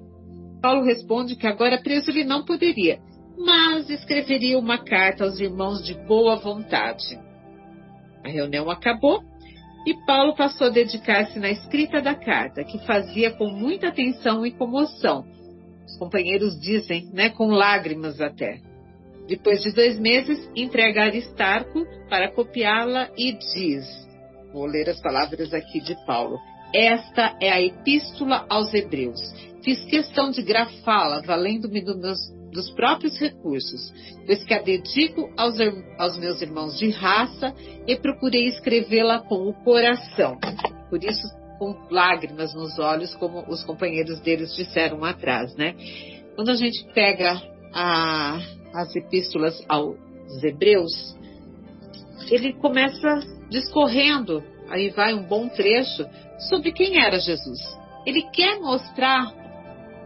[0.59, 2.97] Paulo responde que agora preso ele não poderia,
[3.37, 7.24] mas escreveria uma carta aos irmãos de boa vontade.
[8.25, 9.23] A reunião acabou
[9.85, 14.51] e Paulo passou a dedicar-se na escrita da carta, que fazia com muita atenção e
[14.51, 15.23] comoção.
[15.85, 18.59] Os companheiros dizem, né, com lágrimas até.
[19.27, 23.85] Depois de dois meses, entrega Aristarco para copiá-la e diz:
[24.51, 26.39] Vou ler as palavras aqui de Paulo.
[26.73, 29.21] Esta é a epístola aos Hebreus.
[29.63, 32.19] Fiz questão de grafá-la, valendo-me do meus,
[32.55, 33.93] dos próprios recursos,
[34.25, 35.57] pois que a dedico aos,
[35.99, 37.53] aos meus irmãos de raça
[37.85, 40.39] e procurei escrevê-la com o coração.
[40.89, 41.27] Por isso,
[41.59, 45.75] com lágrimas nos olhos, como os companheiros deles disseram atrás, né?
[46.35, 47.41] Quando a gente pega
[47.73, 48.39] a,
[48.73, 49.97] as epístolas aos
[50.41, 51.15] Hebreus,
[52.31, 56.07] ele começa discorrendo, aí vai um bom trecho,
[56.49, 57.59] sobre quem era Jesus.
[58.05, 59.33] Ele quer mostrar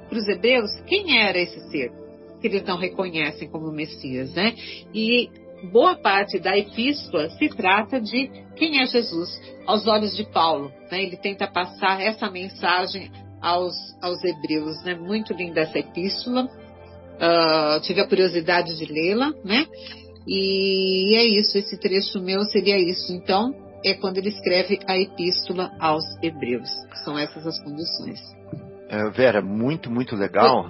[0.07, 1.98] para os hebreus quem era esse ser.
[2.39, 4.53] Que eles não reconhecem como Messias, né?
[4.93, 5.29] E
[5.71, 9.29] boa parte da epístola se trata de quem é Jesus
[9.65, 10.71] aos olhos de Paulo.
[10.91, 11.03] Né?
[11.03, 14.83] Ele tenta passar essa mensagem aos, aos hebreus.
[14.83, 14.95] Né?
[14.95, 16.45] Muito linda essa epístola.
[16.45, 19.65] Uh, tive a curiosidade de lê-la, né?
[20.25, 23.11] E é isso, esse trecho meu seria isso.
[23.11, 26.69] Então, é quando ele escreve a epístola aos hebreus.
[27.03, 28.19] São essas as condições.
[28.89, 30.69] É, Vera, muito, muito legal.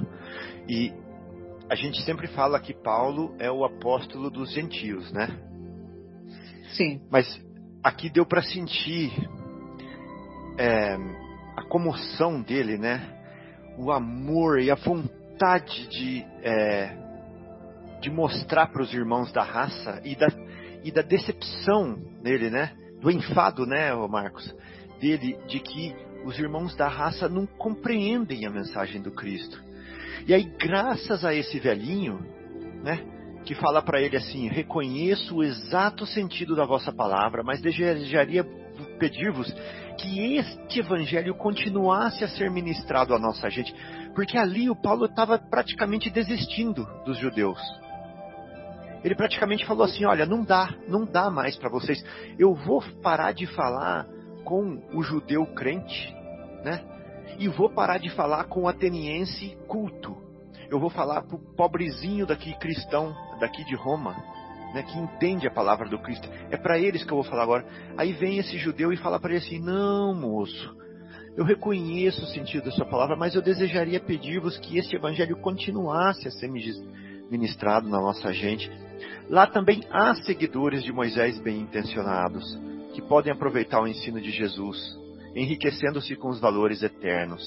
[0.67, 0.91] E
[1.69, 5.27] a gente sempre fala que Paulo é o apóstolo dos gentios, né?
[6.71, 6.99] Sim.
[7.12, 7.39] Mas
[7.84, 9.12] aqui deu para sentir
[10.58, 10.97] é,
[11.55, 13.15] a comoção dele, né?
[13.77, 16.97] O amor e a vontade de, é,
[18.01, 20.27] de mostrar para os irmãos da raça e da,
[20.84, 22.75] e da decepção nele, né?
[22.99, 24.55] Do enfado, né, Marcos?
[24.99, 29.68] Dele, de que os irmãos da raça não compreendem a mensagem do Cristo.
[30.29, 32.19] E aí, graças a esse velhinho,
[32.83, 33.03] né,
[33.43, 38.45] que fala para ele assim: reconheço o exato sentido da vossa palavra, mas desejaria
[38.99, 39.51] pedir-vos
[39.97, 43.73] que este evangelho continuasse a ser ministrado à nossa gente,
[44.13, 47.59] porque ali o Paulo estava praticamente desistindo dos judeus.
[49.03, 52.05] Ele praticamente falou assim: olha, não dá, não dá mais para vocês.
[52.37, 54.05] Eu vou parar de falar
[54.43, 56.15] com o judeu crente,
[56.63, 56.98] né?
[57.37, 60.17] E vou parar de falar com o ateniense culto.
[60.69, 64.15] Eu vou falar pro pobrezinho daqui cristão, daqui de Roma,
[64.73, 66.29] né, que entende a palavra do Cristo.
[66.51, 67.65] É para eles que eu vou falar agora.
[67.97, 70.77] Aí vem esse judeu e fala para ele assim: "Não, moço.
[71.35, 76.27] Eu reconheço o sentido da sua palavra, mas eu desejaria pedir-vos que este evangelho continuasse
[76.27, 76.49] a ser
[77.29, 78.69] ministrado na nossa gente.
[79.29, 82.59] Lá também há seguidores de Moisés bem intencionados,
[82.93, 84.77] que podem aproveitar o ensino de Jesus,
[85.35, 87.43] enriquecendo-se com os valores eternos.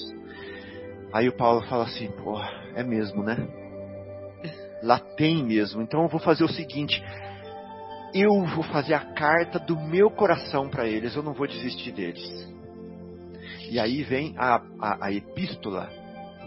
[1.13, 3.37] Aí o Paulo fala assim: porra, é mesmo, né?
[4.81, 5.81] Lá tem mesmo.
[5.81, 7.03] Então eu vou fazer o seguinte:
[8.13, 12.53] eu vou fazer a carta do meu coração para eles, eu não vou desistir deles.
[13.69, 15.89] E aí vem a, a, a epístola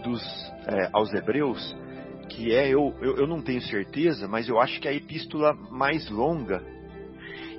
[0.03, 0.21] dos,
[0.67, 1.75] é, aos Hebreus,
[2.29, 5.53] que é, eu, eu, eu não tenho certeza, mas eu acho que é a epístola
[5.71, 6.63] mais longa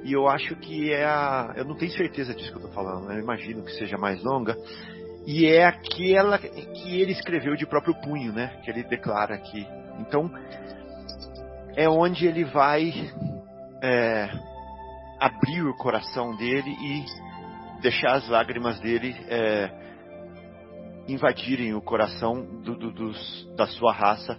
[0.05, 1.55] e eu acho que é a.
[1.57, 4.57] Eu não tenho certeza disso que eu estou falando, eu imagino que seja mais longa.
[5.27, 8.61] E é aquela que ele escreveu de próprio punho, né?
[8.65, 9.67] Que ele declara aqui.
[9.99, 10.31] Então,
[11.77, 12.93] é onde ele vai
[13.83, 14.31] é,
[15.21, 17.05] abrir o coração dele e
[17.83, 19.71] deixar as lágrimas dele é,
[21.07, 24.39] invadirem o coração do, do, dos, da sua raça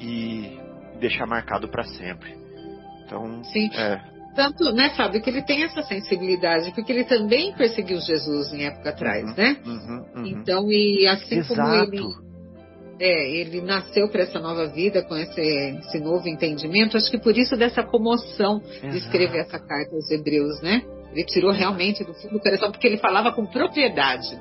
[0.00, 0.58] e
[0.98, 2.45] deixar marcado para sempre.
[3.06, 3.70] Então, Sim.
[3.74, 4.00] É...
[4.34, 8.90] Tanto, né, Fábio, que ele tem essa sensibilidade, porque ele também perseguiu Jesus em época
[8.90, 9.56] atrás, uhum, né?
[9.64, 10.26] Uhum, uhum.
[10.26, 11.54] Então, e assim Exato.
[11.54, 12.04] como ele,
[13.00, 17.34] é, ele nasceu para essa nova vida, com esse, esse, novo entendimento, acho que por
[17.34, 18.88] isso dessa comoção Exato.
[18.90, 20.82] de escrever essa carta aos Hebreus, né?
[21.12, 24.38] Ele tirou realmente do fundo do coração, porque ele falava com propriedade.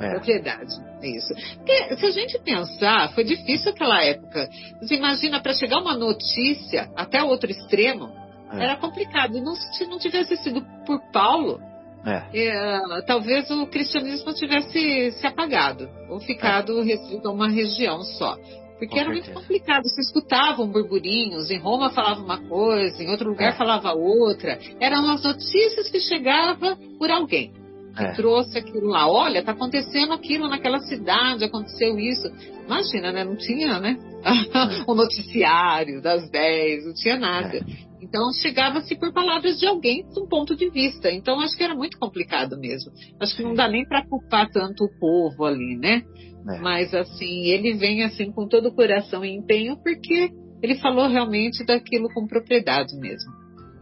[0.00, 0.10] É.
[0.10, 1.34] propriedade, é isso.
[1.56, 4.48] Porque se a gente pensar, foi difícil aquela época.
[4.80, 8.08] Você imagina, para chegar uma notícia até outro extremo,
[8.52, 8.64] É.
[8.64, 9.36] era complicado.
[9.36, 11.60] E não, se não tivesse sido por Paulo,
[12.06, 12.22] É.
[12.32, 18.36] é, talvez o cristianismo tivesse se apagado ou ficado restrito a uma região só.
[18.78, 19.40] Porque Com era muito certeza.
[19.46, 19.84] complicado.
[19.84, 23.52] Se escutavam burburinhos, em Roma falava uma coisa, em outro lugar É.
[23.52, 24.58] falava outra.
[24.80, 27.52] Eram as notícias que chegavam por alguém
[28.00, 28.12] que É.
[28.14, 29.08] trouxe aquilo lá.
[29.08, 32.28] Olha, está acontecendo aquilo naquela cidade, aconteceu isso.
[32.66, 33.24] Imagina, né?
[33.24, 33.98] Não tinha, né?
[34.86, 37.56] o noticiário das 10, não tinha nada.
[37.58, 37.60] É.
[38.02, 41.10] Então chegava-se por palavras de alguém com um ponto de vista.
[41.12, 42.90] Então acho que era muito complicado mesmo.
[43.20, 46.02] Acho que não dá nem para culpar tanto o povo ali, né?
[46.48, 46.58] É.
[46.60, 50.30] Mas assim, ele vem assim com todo o coração e empenho porque
[50.62, 53.30] ele falou realmente daquilo com propriedade mesmo.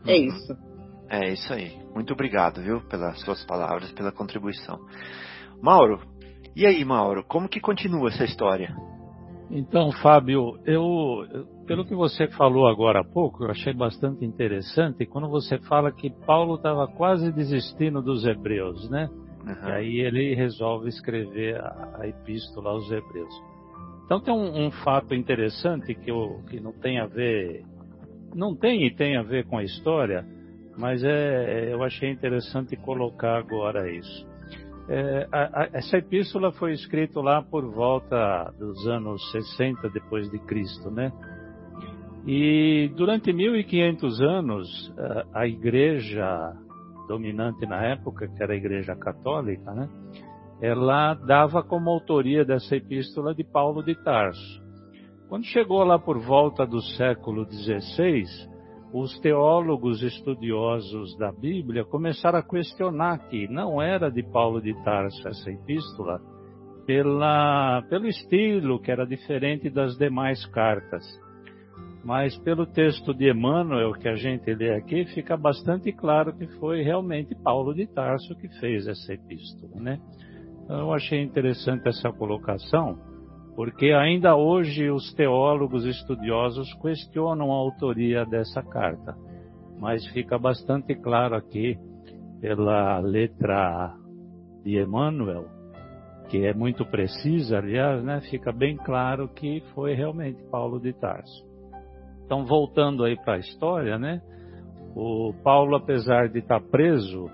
[0.07, 0.27] É Uhum.
[0.27, 0.57] isso.
[1.11, 1.73] É isso aí.
[1.99, 4.79] Muito obrigado, viu, pelas suas palavras, pela contribuição.
[5.61, 6.01] Mauro,
[6.55, 8.73] e aí, Mauro, como que continua essa história?
[9.51, 11.27] Então, Fábio, eu,
[11.67, 16.09] pelo que você falou agora há pouco, eu achei bastante interessante quando você fala que
[16.25, 19.09] Paulo estava quase desistindo dos hebreus, né?
[19.45, 19.69] Uhum.
[19.69, 23.35] E aí ele resolve escrever a, a epístola aos hebreus.
[24.05, 27.65] Então tem um, um fato interessante que, eu, que não tem a ver,
[28.37, 30.25] não tem e tem a ver com a história,
[30.79, 34.27] mas é, eu achei interessante colocar agora isso.
[34.89, 40.39] É, a, a, essa epístola foi escrita lá por volta dos anos 60 depois de
[40.39, 41.13] Cristo, né?
[42.27, 44.95] E durante 1500 anos
[45.35, 46.55] a, a igreja
[47.09, 49.89] dominante na época, que era a igreja católica, né?
[50.61, 54.63] Ela dava como autoria dessa epístola de Paulo de Tarso.
[55.29, 58.25] Quando chegou lá por volta do século XVI,
[58.93, 65.29] os teólogos estudiosos da Bíblia começaram a questionar que não era de Paulo de Tarso
[65.29, 66.21] essa epístola,
[66.87, 71.05] pela, pelo estilo que era diferente das demais cartas.
[72.03, 76.83] Mas pelo texto de Emmanuel que a gente lê aqui, fica bastante claro que foi
[76.83, 80.01] realmente Paulo de Tarso que fez essa epístola, né?
[80.65, 82.99] Então eu achei interessante essa colocação,
[83.59, 89.17] porque ainda hoje os teólogos estudiosos questionam a autoria dessa carta,
[89.81, 91.77] mas fica bastante claro aqui
[92.41, 93.97] pela letra
[94.63, 95.47] de Emmanuel,
[96.29, 101.45] que é muito precisa, aliás, né, fica bem claro que foi realmente Paulo de Tarso.
[102.25, 104.23] Então, voltando aí para a história, né,
[104.95, 107.29] o Paulo, apesar de estar preso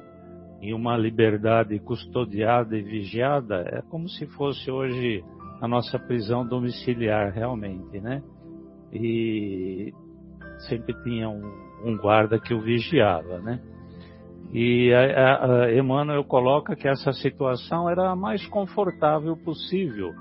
[0.63, 5.23] em uma liberdade custodiada e vigiada, é como se fosse hoje
[5.61, 8.23] a nossa prisão domiciliar realmente, né?
[8.93, 9.93] E
[10.69, 11.43] sempre tinha um,
[11.85, 13.61] um guarda que o vigiava, né?
[14.53, 20.13] E a, a, a Emmanuel coloca que essa situação era a mais confortável possível,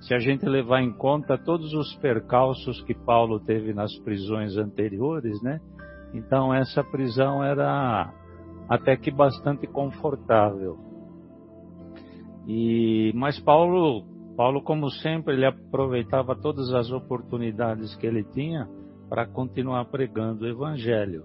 [0.00, 5.42] se a gente levar em conta todos os percalços que Paulo teve nas prisões anteriores,
[5.42, 5.60] né?
[6.14, 8.12] Então essa prisão era
[8.68, 10.78] até que bastante confortável.
[12.46, 14.04] E mas Paulo
[14.36, 18.68] Paulo, como sempre, ele aproveitava todas as oportunidades que ele tinha
[19.08, 21.24] para continuar pregando o Evangelho.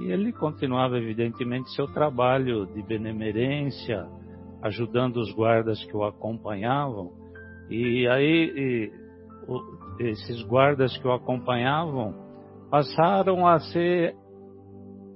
[0.00, 4.06] E ele continuava, evidentemente, seu trabalho de benemerência,
[4.62, 7.12] ajudando os guardas que o acompanhavam.
[7.68, 8.92] E aí, e,
[9.48, 9.60] o,
[10.00, 12.14] esses guardas que o acompanhavam
[12.70, 14.14] passaram a ser,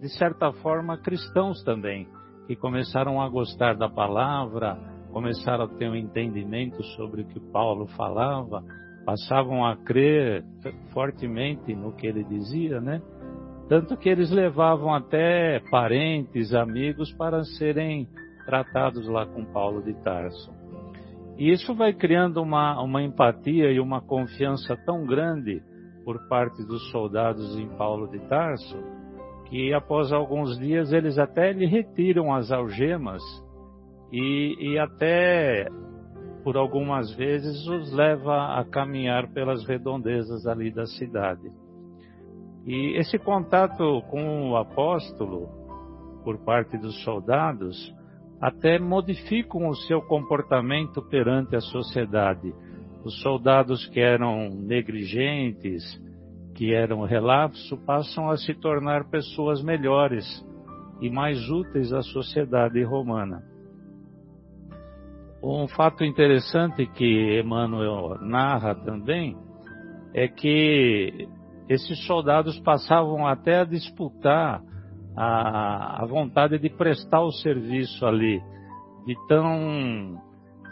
[0.00, 2.08] de certa forma, cristãos também,
[2.46, 4.76] que começaram a gostar da palavra,
[5.12, 8.64] começaram a ter um entendimento sobre o que Paulo falava,
[9.04, 10.44] passavam a crer
[10.92, 13.00] fortemente no que ele dizia, né?
[13.68, 18.08] Tanto que eles levavam até parentes, amigos para serem
[18.44, 20.52] tratados lá com Paulo de Tarso.
[21.38, 25.62] E isso vai criando uma, uma empatia e uma confiança tão grande
[26.04, 28.76] por parte dos soldados em Paulo de Tarso,
[29.48, 33.22] que após alguns dias eles até lhe retiram as algemas
[34.12, 35.66] e, e até
[36.44, 41.50] por algumas vezes os leva a caminhar pelas redondezas ali da cidade.
[42.66, 45.48] E esse contato com o apóstolo
[46.22, 47.92] por parte dos soldados
[48.40, 52.52] até modificam o seu comportamento perante a sociedade.
[53.04, 55.82] Os soldados que eram negligentes,
[56.54, 60.24] que eram relapso, passam a se tornar pessoas melhores
[61.00, 63.51] e mais úteis à sociedade romana.
[65.42, 69.36] Um fato interessante que Emmanuel narra também
[70.14, 71.28] é que
[71.68, 74.62] esses soldados passavam até a disputar
[75.16, 78.40] a, a vontade de prestar o serviço ali,
[79.04, 80.16] de tão,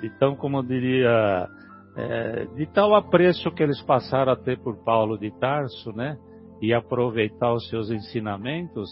[0.00, 1.48] de tão como eu diria,
[1.96, 6.16] é, de tal apreço que eles passaram a ter por Paulo de Tarso, né?
[6.62, 8.88] E aproveitar os seus ensinamentos,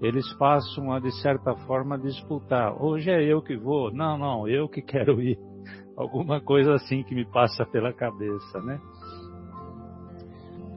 [0.00, 2.80] eles passam a, de certa forma, disputar.
[2.80, 3.92] Hoje é eu que vou.
[3.92, 5.38] Não, não, eu que quero ir.
[5.96, 8.80] Alguma coisa assim que me passa pela cabeça, né?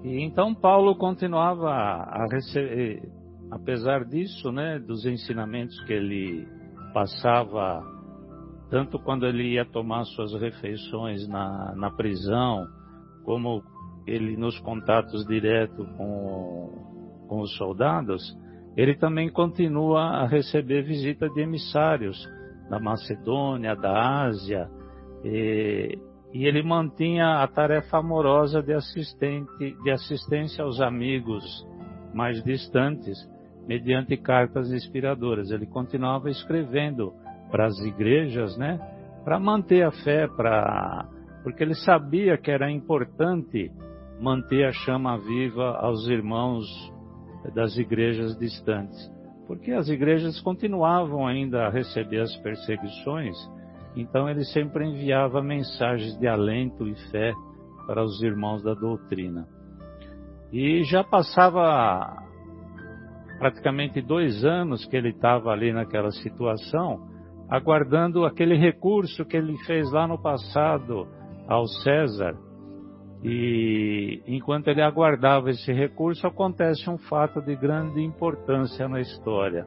[0.03, 3.03] E então Paulo continuava a receber,
[3.51, 6.47] apesar disso, né, dos ensinamentos que ele
[6.91, 7.83] passava,
[8.71, 12.65] tanto quando ele ia tomar suas refeições na, na prisão,
[13.23, 13.61] como
[14.07, 18.23] ele nos contatos diretos com, com os soldados,
[18.75, 22.17] ele também continua a receber visita de emissários
[22.69, 24.69] da Macedônia, da Ásia,
[25.23, 25.97] e,
[26.33, 31.43] e ele mantinha a tarefa amorosa de, assistente, de assistência aos amigos
[32.13, 33.17] mais distantes,
[33.67, 35.51] mediante cartas inspiradoras.
[35.51, 37.13] Ele continuava escrevendo
[37.51, 38.79] para as igrejas, né,
[39.23, 41.07] para manter a fé, para
[41.43, 43.71] porque ele sabia que era importante
[44.19, 46.65] manter a chama viva aos irmãos
[47.49, 49.11] das igrejas distantes,
[49.47, 53.35] porque as igrejas continuavam ainda a receber as perseguições,
[53.95, 57.33] então ele sempre enviava mensagens de alento e fé
[57.87, 59.47] para os irmãos da doutrina.
[60.51, 62.21] E já passava
[63.39, 67.09] praticamente dois anos que ele estava ali naquela situação,
[67.49, 71.07] aguardando aquele recurso que ele fez lá no passado
[71.47, 72.37] ao César
[73.23, 79.65] e enquanto ele aguardava esse recurso, acontece um fato de grande importância na história.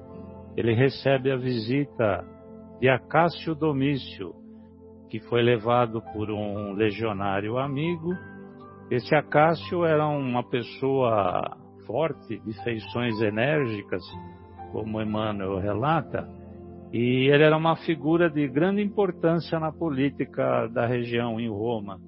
[0.56, 2.24] Ele recebe a visita
[2.80, 4.34] de Acácio Domício,
[5.08, 8.12] que foi levado por um legionário amigo
[8.90, 14.02] Esse Acácio era uma pessoa forte, de feições enérgicas,
[14.72, 16.28] como Emmanuel relata,
[16.92, 21.98] e ele era uma figura de grande importância na política da região em Roma.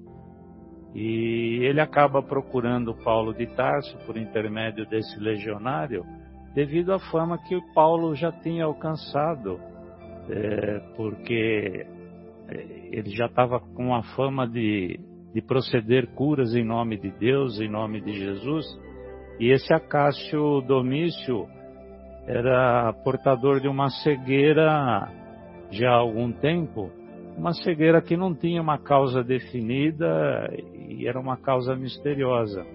[0.95, 6.03] E ele acaba procurando Paulo de Tarso por intermédio desse legionário,
[6.55, 9.59] devido à fama que Paulo já tinha alcançado,
[10.29, 11.85] é, porque
[12.47, 14.99] é, ele já estava com a fama de,
[15.33, 18.65] de proceder curas em nome de Deus, em nome de Jesus,
[19.39, 21.47] e esse Acácio Domício
[22.25, 25.09] era portador de uma cegueira
[25.69, 26.91] já há algum tempo,
[27.37, 30.49] uma cegueira que não tinha uma causa definida
[30.89, 32.65] e era uma causa misteriosa.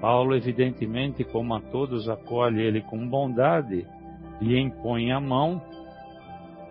[0.00, 3.86] Paulo, evidentemente, como a todos, acolhe ele com bondade,
[4.42, 5.62] lhe impõe a mão,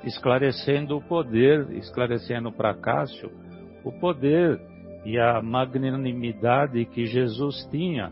[0.03, 3.31] esclarecendo o poder, esclarecendo para Cássio
[3.83, 4.59] o poder
[5.05, 8.11] e a magnanimidade que Jesus tinha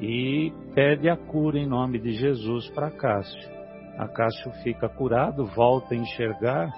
[0.00, 3.50] e pede a cura em nome de Jesus para Cássio.
[3.96, 6.70] A Cássio fica curado, volta a enxergar,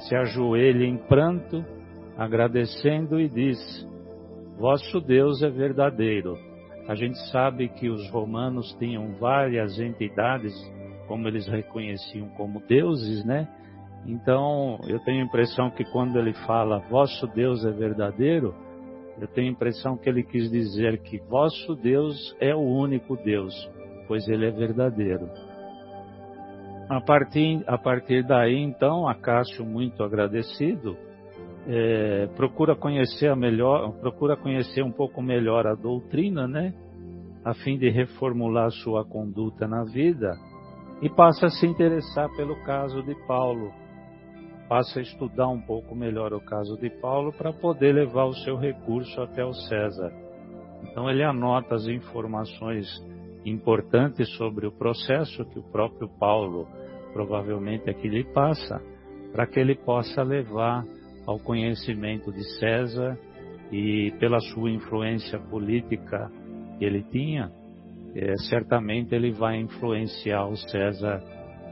[0.00, 1.64] se ajoelha em pranto,
[2.16, 3.58] agradecendo e diz:
[4.58, 6.36] Vosso Deus é verdadeiro.
[6.88, 10.54] A gente sabe que os romanos tinham várias entidades,
[11.08, 13.48] como eles reconheciam como deuses, né?
[14.06, 18.54] Então, eu tenho a impressão que quando ele fala vosso Deus é verdadeiro,
[19.20, 23.52] eu tenho a impressão que ele quis dizer que vosso Deus é o único Deus,
[24.06, 25.28] pois ele é verdadeiro.
[26.88, 30.96] A partir, a partir daí, então, Acácio, muito agradecido,
[31.66, 36.72] é, procura conhecer a melhor, procura conhecer um pouco melhor a doutrina, né?
[37.44, 40.36] A fim de reformular sua conduta na vida
[41.02, 43.72] e passa a se interessar pelo caso de Paulo,
[44.68, 48.56] passa a estudar um pouco melhor o caso de Paulo para poder levar o seu
[48.56, 50.12] recurso até o César.
[50.84, 52.86] Então ele anota as informações
[53.50, 56.66] importantes sobre o processo que o próprio Paulo
[57.12, 58.80] provavelmente aqui lhe passa,
[59.32, 60.84] para que ele possa levar
[61.26, 63.18] ao conhecimento de César
[63.72, 66.30] e pela sua influência política
[66.78, 67.50] que ele tinha,
[68.14, 71.22] é, certamente ele vai influenciar o César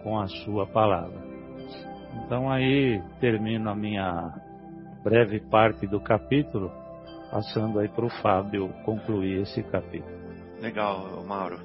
[0.03, 1.23] com a sua palavra.
[2.25, 4.33] Então aí termino a minha
[5.03, 6.71] breve parte do capítulo,
[7.31, 10.14] passando aí para o Fábio concluir esse capítulo.
[10.65, 11.61] Legal, Mauro.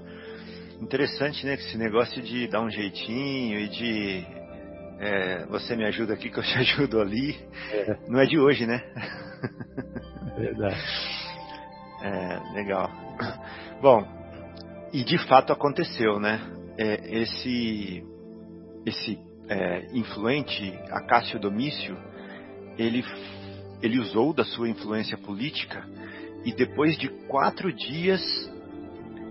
[0.82, 1.54] Interessante, né?
[1.54, 4.26] Esse negócio de dar um jeitinho e de
[5.00, 7.39] é, você me ajuda aqui que eu te ajudo ali.
[7.72, 7.97] É.
[8.10, 8.84] Não é de hoje, né?
[10.38, 10.78] Verdade.
[12.02, 12.89] É, legal.
[13.82, 14.08] Bom,
[14.93, 16.39] e de fato aconteceu, né?
[16.78, 18.02] É, esse,
[18.86, 19.20] esse
[19.50, 21.97] é, influente, Acácio Domício,
[22.78, 23.04] ele,
[23.82, 25.86] ele usou da sua influência política
[26.45, 28.22] e depois de quatro dias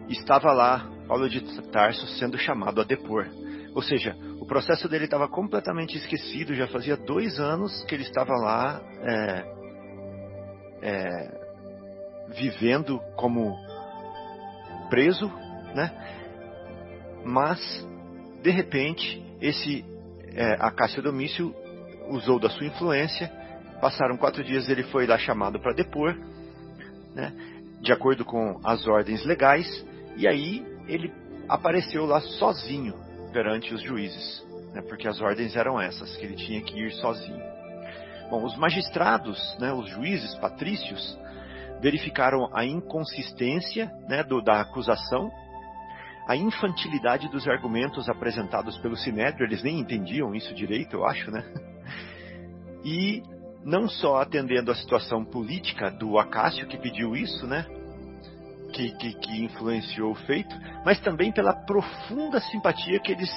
[0.08, 1.40] estava lá Paulo de
[1.70, 3.26] Tarso sendo chamado a depor.
[3.74, 8.32] Ou seja, o processo dele estava completamente esquecido, já fazia dois anos que ele estava
[8.34, 9.44] lá é,
[10.82, 11.38] é,
[12.36, 13.56] vivendo como
[14.90, 15.30] preso,
[15.74, 15.92] né?
[17.24, 17.60] Mas,
[18.42, 19.84] de repente, esse
[20.34, 21.54] é, a Cássio Domício
[22.08, 23.30] usou da sua influência.
[23.80, 26.16] Passaram quatro dias, ele foi lá chamado para depor,
[27.14, 27.32] né,
[27.80, 29.86] de acordo com as ordens legais,
[30.18, 31.12] e aí ele
[31.48, 32.94] apareceu lá sozinho
[33.32, 37.42] perante os juízes, né, porque as ordens eram essas, que ele tinha que ir sozinho.
[38.28, 41.18] Bom, os magistrados, né, os juízes patrícios,
[41.80, 45.30] verificaram a inconsistência né, do, da acusação
[46.28, 51.42] a infantilidade dos argumentos apresentados pelo Sinédrio, eles nem entendiam isso direito, eu acho, né?
[52.84, 53.22] E
[53.64, 57.64] não só atendendo à situação política do Acácio que pediu isso, né?
[58.72, 60.54] Que, que, que influenciou o feito,
[60.84, 63.30] mas também pela profunda simpatia que eles,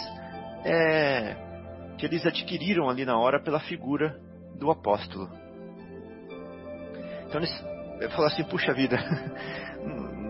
[0.65, 1.35] é,
[1.97, 4.19] que eles adquiriram ali na hora pela figura
[4.59, 5.29] do apóstolo.
[7.27, 8.97] Então eles falaram assim: puxa vida,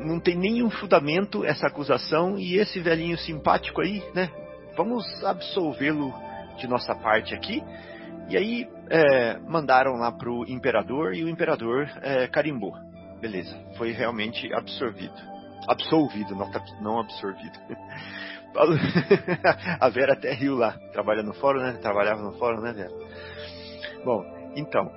[0.06, 4.30] não tem nenhum fundamento essa acusação e esse velhinho simpático aí, né?
[4.78, 6.14] Vamos absolvê-lo
[6.58, 7.64] de nossa parte aqui.
[8.30, 12.74] E aí é, mandaram lá para o imperador e o imperador é, carimbou.
[13.22, 15.15] Beleza, foi realmente absorvido.
[15.67, 16.51] Absolvido, não,
[16.82, 17.57] não absorvido.
[19.80, 21.74] A Vera até riu lá, trabalha no fórum, né?
[21.82, 22.91] Trabalhava no fórum, né, Vera?
[24.03, 24.24] Bom,
[24.55, 24.91] então,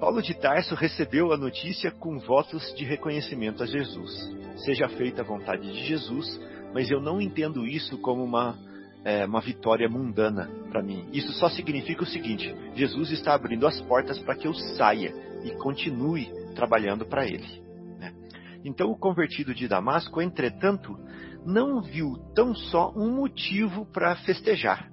[0.00, 4.10] Paulo de Tarso recebeu a notícia com votos de reconhecimento a Jesus.
[4.64, 6.40] Seja feita a vontade de Jesus,
[6.74, 8.56] mas eu não entendo isso como uma,
[9.04, 11.08] é, uma vitória mundana para mim.
[11.12, 15.14] Isso só significa o seguinte: Jesus está abrindo as portas para que eu saia
[15.44, 16.28] e continue
[16.58, 17.62] trabalhando para Ele.
[18.00, 18.12] Né?
[18.64, 20.98] Então o convertido de Damasco, entretanto,
[21.46, 24.90] não viu tão só um motivo para festejar,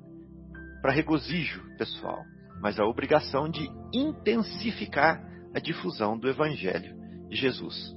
[0.80, 2.24] para regozijo pessoal,
[2.62, 5.20] mas a obrigação de intensificar
[5.56, 6.96] a difusão do Evangelho
[7.30, 7.96] de Jesus.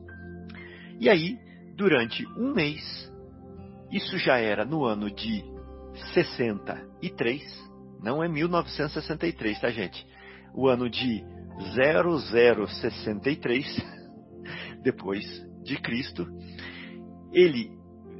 [0.99, 1.39] E aí,
[1.77, 3.12] durante um mês,
[3.93, 5.45] isso já era no ano de
[6.14, 7.43] 63,
[8.03, 10.07] não é 1963, tá, gente?
[10.55, 11.23] O ano de
[11.75, 13.67] 0063
[14.83, 15.25] depois
[15.63, 16.27] de Cristo,
[17.33, 17.77] ele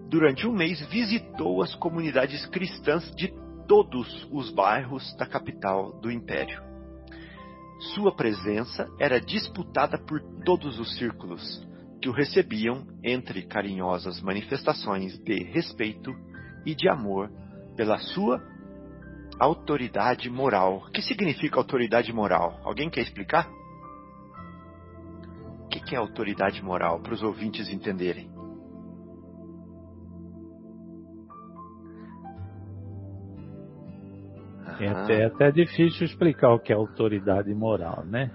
[0.09, 3.32] durante um mês visitou as comunidades cristãs de
[3.66, 6.62] todos os bairros da capital do império.
[7.95, 11.64] Sua presença era disputada por todos os círculos,
[12.01, 16.12] que o recebiam entre carinhosas manifestações de respeito
[16.64, 17.30] e de amor
[17.76, 18.43] pela sua
[19.39, 20.84] autoridade moral.
[20.86, 22.61] O que significa autoridade moral?
[22.64, 23.49] Alguém quer explicar?
[25.64, 28.30] O que é autoridade moral para os ouvintes entenderem?
[34.80, 38.30] É até, até difícil explicar o que é autoridade moral, né?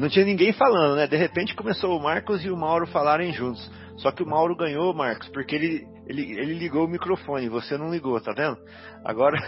[0.00, 1.06] Não tinha ninguém falando, né?
[1.06, 3.70] De repente começou o Marcos e o Mauro falarem juntos.
[3.96, 7.90] Só que o Mauro ganhou, Marcos, porque ele, ele, ele ligou o microfone, você não
[7.90, 8.58] ligou, tá vendo?
[9.04, 9.38] Agora.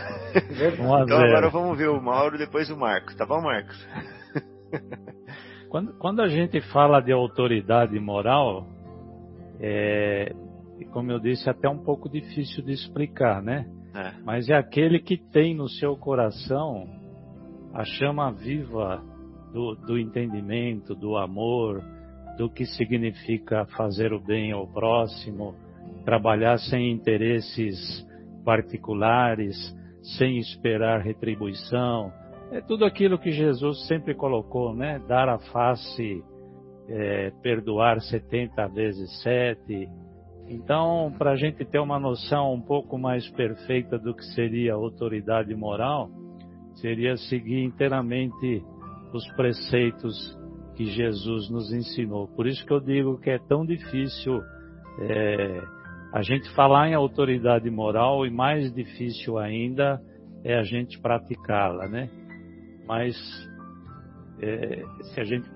[1.04, 3.76] então agora vamos ver o Mauro e depois o Marcos, tá bom, Marcos?
[5.68, 8.66] quando, quando a gente fala de autoridade moral,
[9.60, 10.34] é,
[10.92, 13.66] como eu disse, é até um pouco difícil de explicar, né?
[13.94, 14.12] É.
[14.24, 16.86] Mas é aquele que tem no seu coração
[17.72, 19.02] a chama viva
[19.52, 21.82] do, do entendimento, do amor,
[22.36, 25.54] do que significa fazer o bem ao próximo,
[26.06, 28.06] trabalhar sem interesses
[28.44, 29.56] particulares,
[30.16, 32.12] sem esperar retribuição.
[32.52, 35.00] É tudo aquilo que Jesus sempre colocou, né?
[35.08, 36.22] Dar a face,
[36.88, 39.88] é, perdoar 70 vezes 7.
[40.48, 45.52] Então, para a gente ter uma noção um pouco mais perfeita do que seria autoridade
[45.56, 46.08] moral,
[46.74, 48.62] seria seguir inteiramente
[49.12, 50.38] os preceitos
[50.76, 52.28] que Jesus nos ensinou.
[52.28, 54.40] Por isso que eu digo que é tão difícil
[55.00, 55.75] é,
[56.12, 60.00] a gente falar em autoridade moral e mais difícil ainda
[60.44, 62.08] é a gente praticá-la, né?
[62.86, 63.16] Mas
[64.40, 65.48] é, se a gente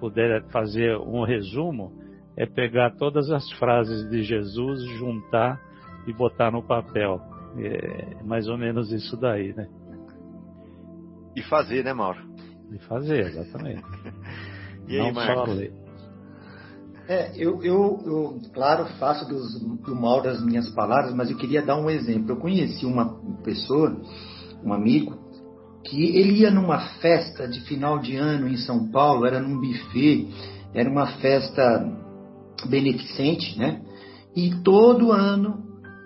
[0.00, 1.92] puder fazer um resumo,
[2.36, 5.60] é pegar todas as frases de Jesus, juntar
[6.06, 7.20] e botar no papel.
[7.58, 9.68] É mais ou menos isso daí, né?
[11.34, 12.20] E fazer, né, Mauro?
[12.70, 13.82] De fazer, exatamente.
[14.86, 15.87] e aí, Não Marcos?
[17.08, 21.62] É, eu, eu, eu, claro, faço dos, do mal das minhas palavras, mas eu queria
[21.62, 22.32] dar um exemplo.
[22.32, 23.98] Eu conheci uma pessoa,
[24.62, 25.16] um amigo,
[25.86, 30.28] que ele ia numa festa de final de ano em São Paulo, era num buffet,
[30.74, 31.82] era uma festa
[32.68, 33.80] beneficente, né?
[34.36, 35.64] E todo ano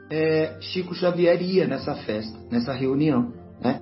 [0.08, 3.80] é, Chico Xavier ia nessa festa, nessa reunião, né?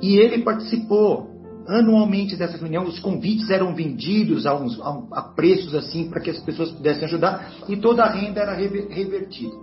[0.00, 1.33] E ele participou
[1.66, 6.38] anualmente dessa reunião, os convites eram vendidos a, uns, a, preços assim para que as
[6.40, 9.54] pessoas pudessem ajudar e toda a renda era revertida.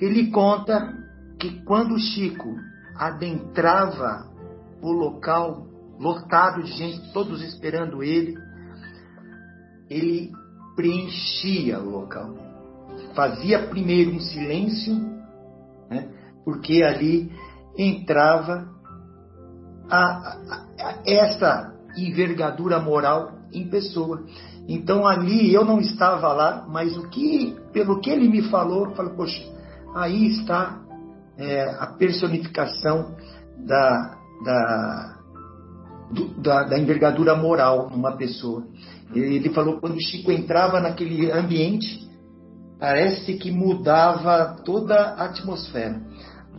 [0.00, 0.94] Ele conta
[1.38, 2.56] que quando Chico
[2.96, 4.28] adentrava
[4.82, 5.66] o local
[5.98, 8.34] lotado de gente, todos esperando ele,
[9.88, 10.30] ele
[10.74, 12.34] preenchia o local.
[13.14, 14.94] Fazia primeiro um silêncio,
[15.90, 16.08] né,
[16.44, 17.30] porque ali
[17.76, 18.68] entrava
[19.90, 20.66] a
[21.06, 24.24] essa envergadura moral em pessoa.
[24.68, 28.94] Então ali eu não estava lá, mas o que, pelo que ele me falou, eu
[28.94, 29.42] falei, poxa,
[29.94, 30.80] aí está
[31.36, 33.14] é, a personificação
[33.58, 35.18] da, da,
[36.10, 38.64] do, da, da, envergadura moral numa pessoa.
[39.14, 42.08] Ele falou quando o Chico entrava naquele ambiente,
[42.78, 46.00] parece que mudava toda a atmosfera.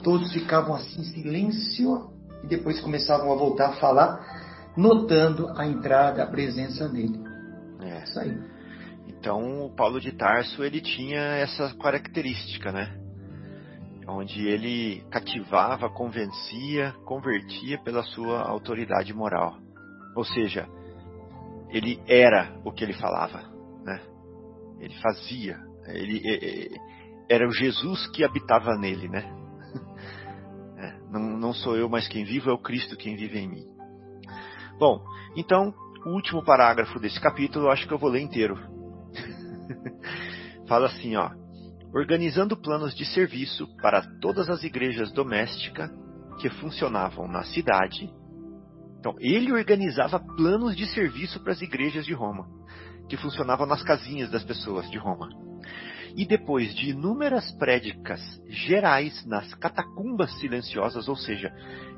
[0.03, 2.09] Todos ficavam assim, silêncio,
[2.43, 7.19] e depois começavam a voltar a falar, notando a entrada, a presença dele.
[7.81, 8.03] É.
[8.03, 8.37] Isso aí.
[9.07, 12.97] Então, o Paulo de Tarso, ele tinha essa característica, né?
[14.07, 19.57] Onde ele cativava, convencia, convertia pela sua autoridade moral.
[20.15, 20.67] Ou seja,
[21.69, 23.43] ele era o que ele falava,
[23.83, 24.01] né?
[24.79, 26.71] Ele fazia, ele
[27.29, 29.31] era o Jesus que habitava nele, né?
[31.11, 33.65] Não, não sou eu mais quem vivo, é o Cristo quem vive em mim.
[34.79, 35.03] Bom,
[35.35, 35.73] então,
[36.05, 38.57] o último parágrafo desse capítulo, acho que eu vou ler inteiro.
[40.67, 41.29] Fala assim, ó.
[41.93, 45.91] Organizando planos de serviço para todas as igrejas domésticas
[46.39, 48.09] que funcionavam na cidade.
[48.97, 52.47] Então, ele organizava planos de serviço para as igrejas de Roma,
[53.09, 55.27] que funcionavam nas casinhas das pessoas de Roma.
[56.15, 61.53] E depois de inúmeras prédicas gerais nas catacumbas silenciosas, ou seja,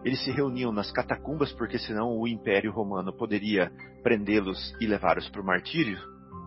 [0.06, 3.72] eles se reuniam nas catacumbas porque senão o Império Romano poderia
[4.04, 5.98] prendê-los e levá-los para o martírio,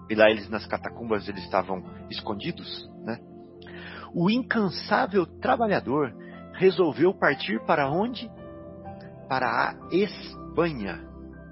[0.08, 3.18] e lá eles nas catacumbas eles estavam escondidos, né?
[4.14, 6.14] O incansável trabalhador
[6.54, 8.30] resolveu partir para onde?
[9.28, 11.04] Para a Espanha.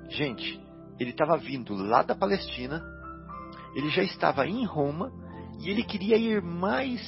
[0.09, 0.61] Gente,
[0.99, 2.83] ele estava vindo lá da Palestina,
[3.75, 5.13] ele já estava em Roma
[5.65, 7.01] e ele queria ir mais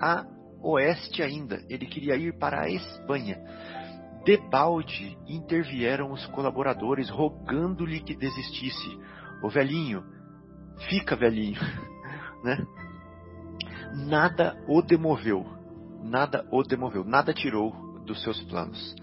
[0.00, 0.24] a
[0.62, 3.38] oeste ainda, ele queria ir para a Espanha.
[4.24, 8.98] Debalde intervieram os colaboradores rogando-lhe que desistisse.
[9.42, 10.02] O velhinho,
[10.88, 11.60] fica velhinho,
[12.42, 12.56] né?
[13.94, 15.46] Nada o demoveu,
[16.02, 17.72] nada o demoveu, nada tirou
[18.04, 18.96] dos seus planos.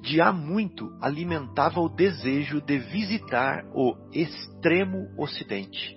[0.00, 5.96] De há muito alimentava o desejo de visitar o extremo ocidente.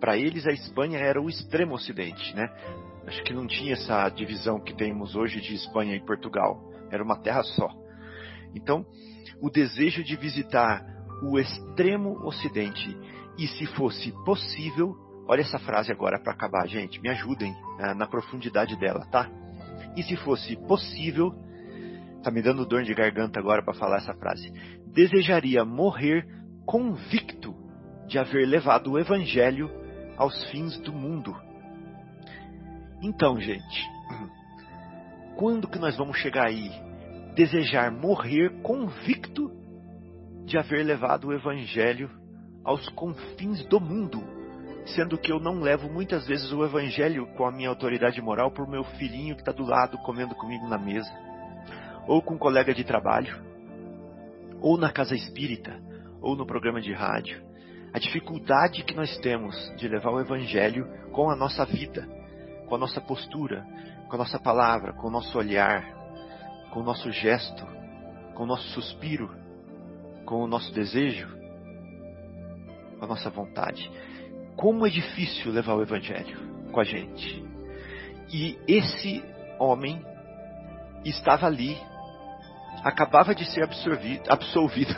[0.00, 2.48] Para eles a Espanha era o extremo ocidente, né?
[3.06, 6.62] Acho que não tinha essa divisão que temos hoje de Espanha e Portugal.
[6.90, 7.68] Era uma terra só.
[8.54, 8.84] Então,
[9.40, 10.84] o desejo de visitar
[11.22, 12.96] o extremo ocidente
[13.38, 14.94] e se fosse possível,
[15.26, 19.30] olha essa frase agora para acabar, gente, me ajudem uh, na profundidade dela, tá?
[19.96, 21.32] E se fosse possível,
[22.22, 24.52] tá me dando dor de garganta agora para falar essa frase.
[24.86, 26.26] Desejaria morrer
[26.66, 27.54] convicto
[28.06, 29.70] de haver levado o evangelho
[30.18, 31.34] aos fins do mundo.
[33.00, 33.88] Então, gente,
[35.36, 36.70] quando que nós vamos chegar aí?
[37.36, 39.52] Desejar morrer convicto
[40.44, 42.10] de haver levado o evangelho
[42.64, 44.20] aos confins do mundo,
[44.86, 48.64] sendo que eu não levo muitas vezes o evangelho com a minha autoridade moral para
[48.64, 51.12] o meu filhinho que está do lado comendo comigo na mesa,
[52.08, 53.40] ou com um colega de trabalho,
[54.60, 55.80] ou na casa espírita,
[56.20, 57.47] ou no programa de rádio.
[57.98, 62.06] A dificuldade que nós temos de levar o evangelho com a nossa vida,
[62.68, 63.66] com a nossa postura,
[64.08, 65.82] com a nossa palavra, com o nosso olhar,
[66.70, 67.66] com o nosso gesto,
[68.36, 69.28] com o nosso suspiro,
[70.24, 71.26] com o nosso desejo,
[73.00, 73.90] com a nossa vontade.
[74.54, 77.44] Como é difícil levar o Evangelho com a gente.
[78.32, 79.24] E esse
[79.58, 80.00] homem
[81.04, 81.76] estava ali,
[82.84, 84.94] acabava de ser absorvido, absolvido.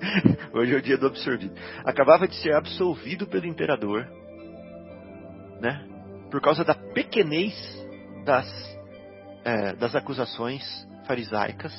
[0.52, 1.54] Hoje é o dia do absorvido.
[1.84, 4.06] Acabava de ser absolvido pelo imperador,
[5.60, 5.86] né?
[6.30, 7.54] Por causa da pequenez
[8.24, 8.78] das,
[9.44, 10.62] é, das acusações
[11.06, 11.72] farisaicas.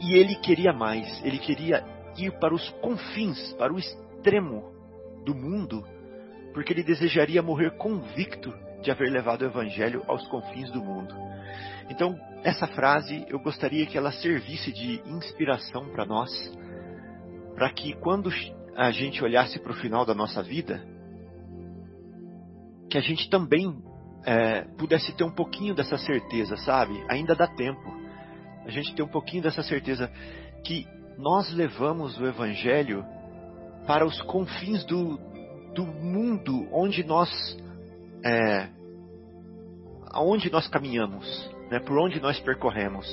[0.00, 1.84] E ele queria mais, ele queria
[2.16, 4.72] ir para os confins, para o extremo
[5.24, 5.84] do mundo,
[6.52, 11.14] porque ele desejaria morrer convicto de haver levado o evangelho aos confins do mundo.
[11.88, 16.30] Então, essa frase eu gostaria que ela servisse de inspiração para nós,
[17.56, 18.30] para que quando
[18.76, 20.86] a gente olhasse para o final da nossa vida,
[22.90, 23.82] que a gente também
[24.24, 27.02] é, pudesse ter um pouquinho dessa certeza, sabe?
[27.08, 27.96] Ainda dá tempo.
[28.66, 30.12] A gente ter um pouquinho dessa certeza
[30.64, 30.86] que
[31.16, 33.04] nós levamos o Evangelho
[33.86, 35.16] para os confins do,
[35.74, 37.30] do mundo onde nós
[38.22, 38.68] é,
[40.10, 43.06] aonde nós caminhamos, né, por onde nós percorremos,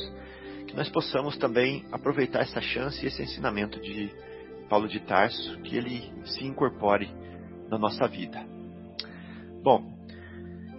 [0.67, 4.11] que nós possamos também aproveitar essa chance e esse ensinamento de
[4.73, 7.07] Paulo de Tarso, que ele se incorpore
[7.69, 8.43] na nossa vida.
[9.61, 9.83] Bom,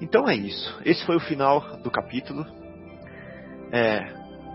[0.01, 0.76] então é isso.
[0.84, 2.45] Esse foi o final do capítulo.
[3.70, 4.01] É,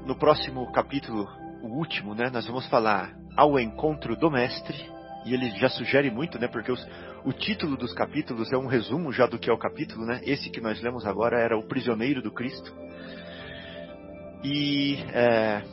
[0.06, 1.26] no próximo capítulo,
[1.64, 4.76] o último, né, nós vamos falar ao encontro do mestre
[5.26, 6.50] e ele já sugere muito, né?
[6.50, 6.86] Porque os,
[7.24, 10.20] o título dos capítulos é um resumo já do que é o capítulo, né?
[10.26, 12.76] Esse que nós lemos agora era o prisioneiro do Cristo.
[14.44, 15.64] E é,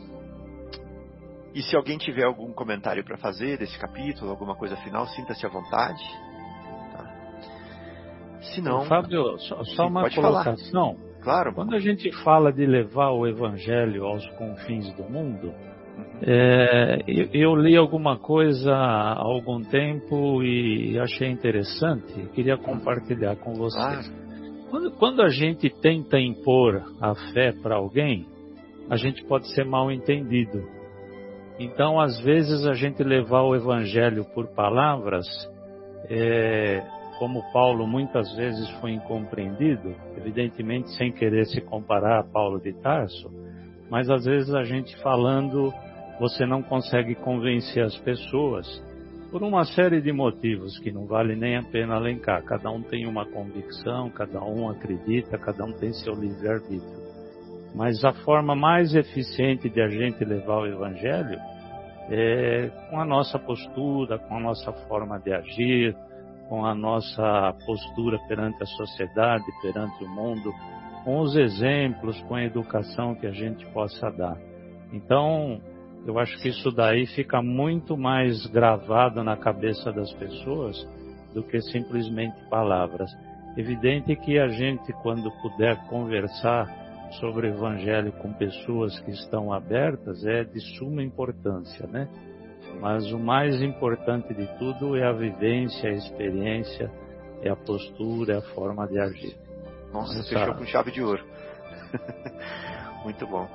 [1.57, 5.49] e se alguém tiver algum comentário para fazer desse capítulo, alguma coisa final, sinta-se à
[5.49, 6.05] vontade.
[6.93, 7.05] Tá?
[8.43, 10.97] Se não, Fábio, só, só uma colocação.
[10.97, 11.07] Falar.
[11.23, 11.55] Claro.
[11.55, 15.51] Quando a gente fala de levar o evangelho aos confins do mundo,
[16.21, 16.99] é,
[17.33, 24.11] eu, li alguma coisa há algum tempo e achei interessante, queria compartilhar com você.
[24.69, 28.27] Quando, quando a gente tenta impor a fé para alguém,
[28.91, 30.76] a gente pode ser mal entendido.
[31.59, 35.27] Então, às vezes, a gente levar o evangelho por palavras,
[36.11, 36.83] é,
[37.19, 43.31] como Paulo muitas vezes foi incompreendido, evidentemente sem querer se comparar a Paulo de Tarso,
[43.91, 45.73] mas às vezes a gente falando
[46.21, 48.67] você não consegue convencer as pessoas
[49.31, 52.43] por uma série de motivos que não vale nem a pena elencar.
[52.45, 57.06] Cada um tem uma convicção, cada um acredita, cada um tem seu livre-arbítrio.
[57.77, 61.39] Mas a forma mais eficiente de a gente levar o Evangelho
[62.09, 65.95] é com a nossa postura, com a nossa forma de agir,
[66.49, 70.55] com a nossa postura perante a sociedade, perante o mundo,
[71.05, 74.39] com os exemplos, com a educação que a gente possa dar.
[74.91, 75.61] Então,
[76.07, 80.89] eu acho que isso daí fica muito mais gravado na cabeça das pessoas
[81.35, 83.11] do que simplesmente palavras.
[83.55, 90.25] Evidente que a gente, quando puder conversar sobre o Evangelho com pessoas que estão abertas,
[90.25, 92.09] é de suma importância, né?
[92.81, 96.91] Mas o mais importante de tudo é a vivência, a experiência,
[97.43, 99.37] é a postura, é a forma de agir.
[99.93, 100.29] Nossa, Essa...
[100.29, 101.25] fechou com chave de ouro.
[103.05, 103.49] Muito bom.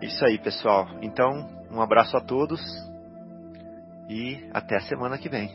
[0.00, 0.88] Isso aí, pessoal.
[1.02, 1.30] Então,
[1.70, 2.60] um abraço a todos
[4.08, 5.50] e até a semana que vem.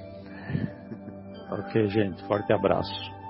[1.52, 2.24] Ok, gente.
[2.28, 3.25] Forte abraço.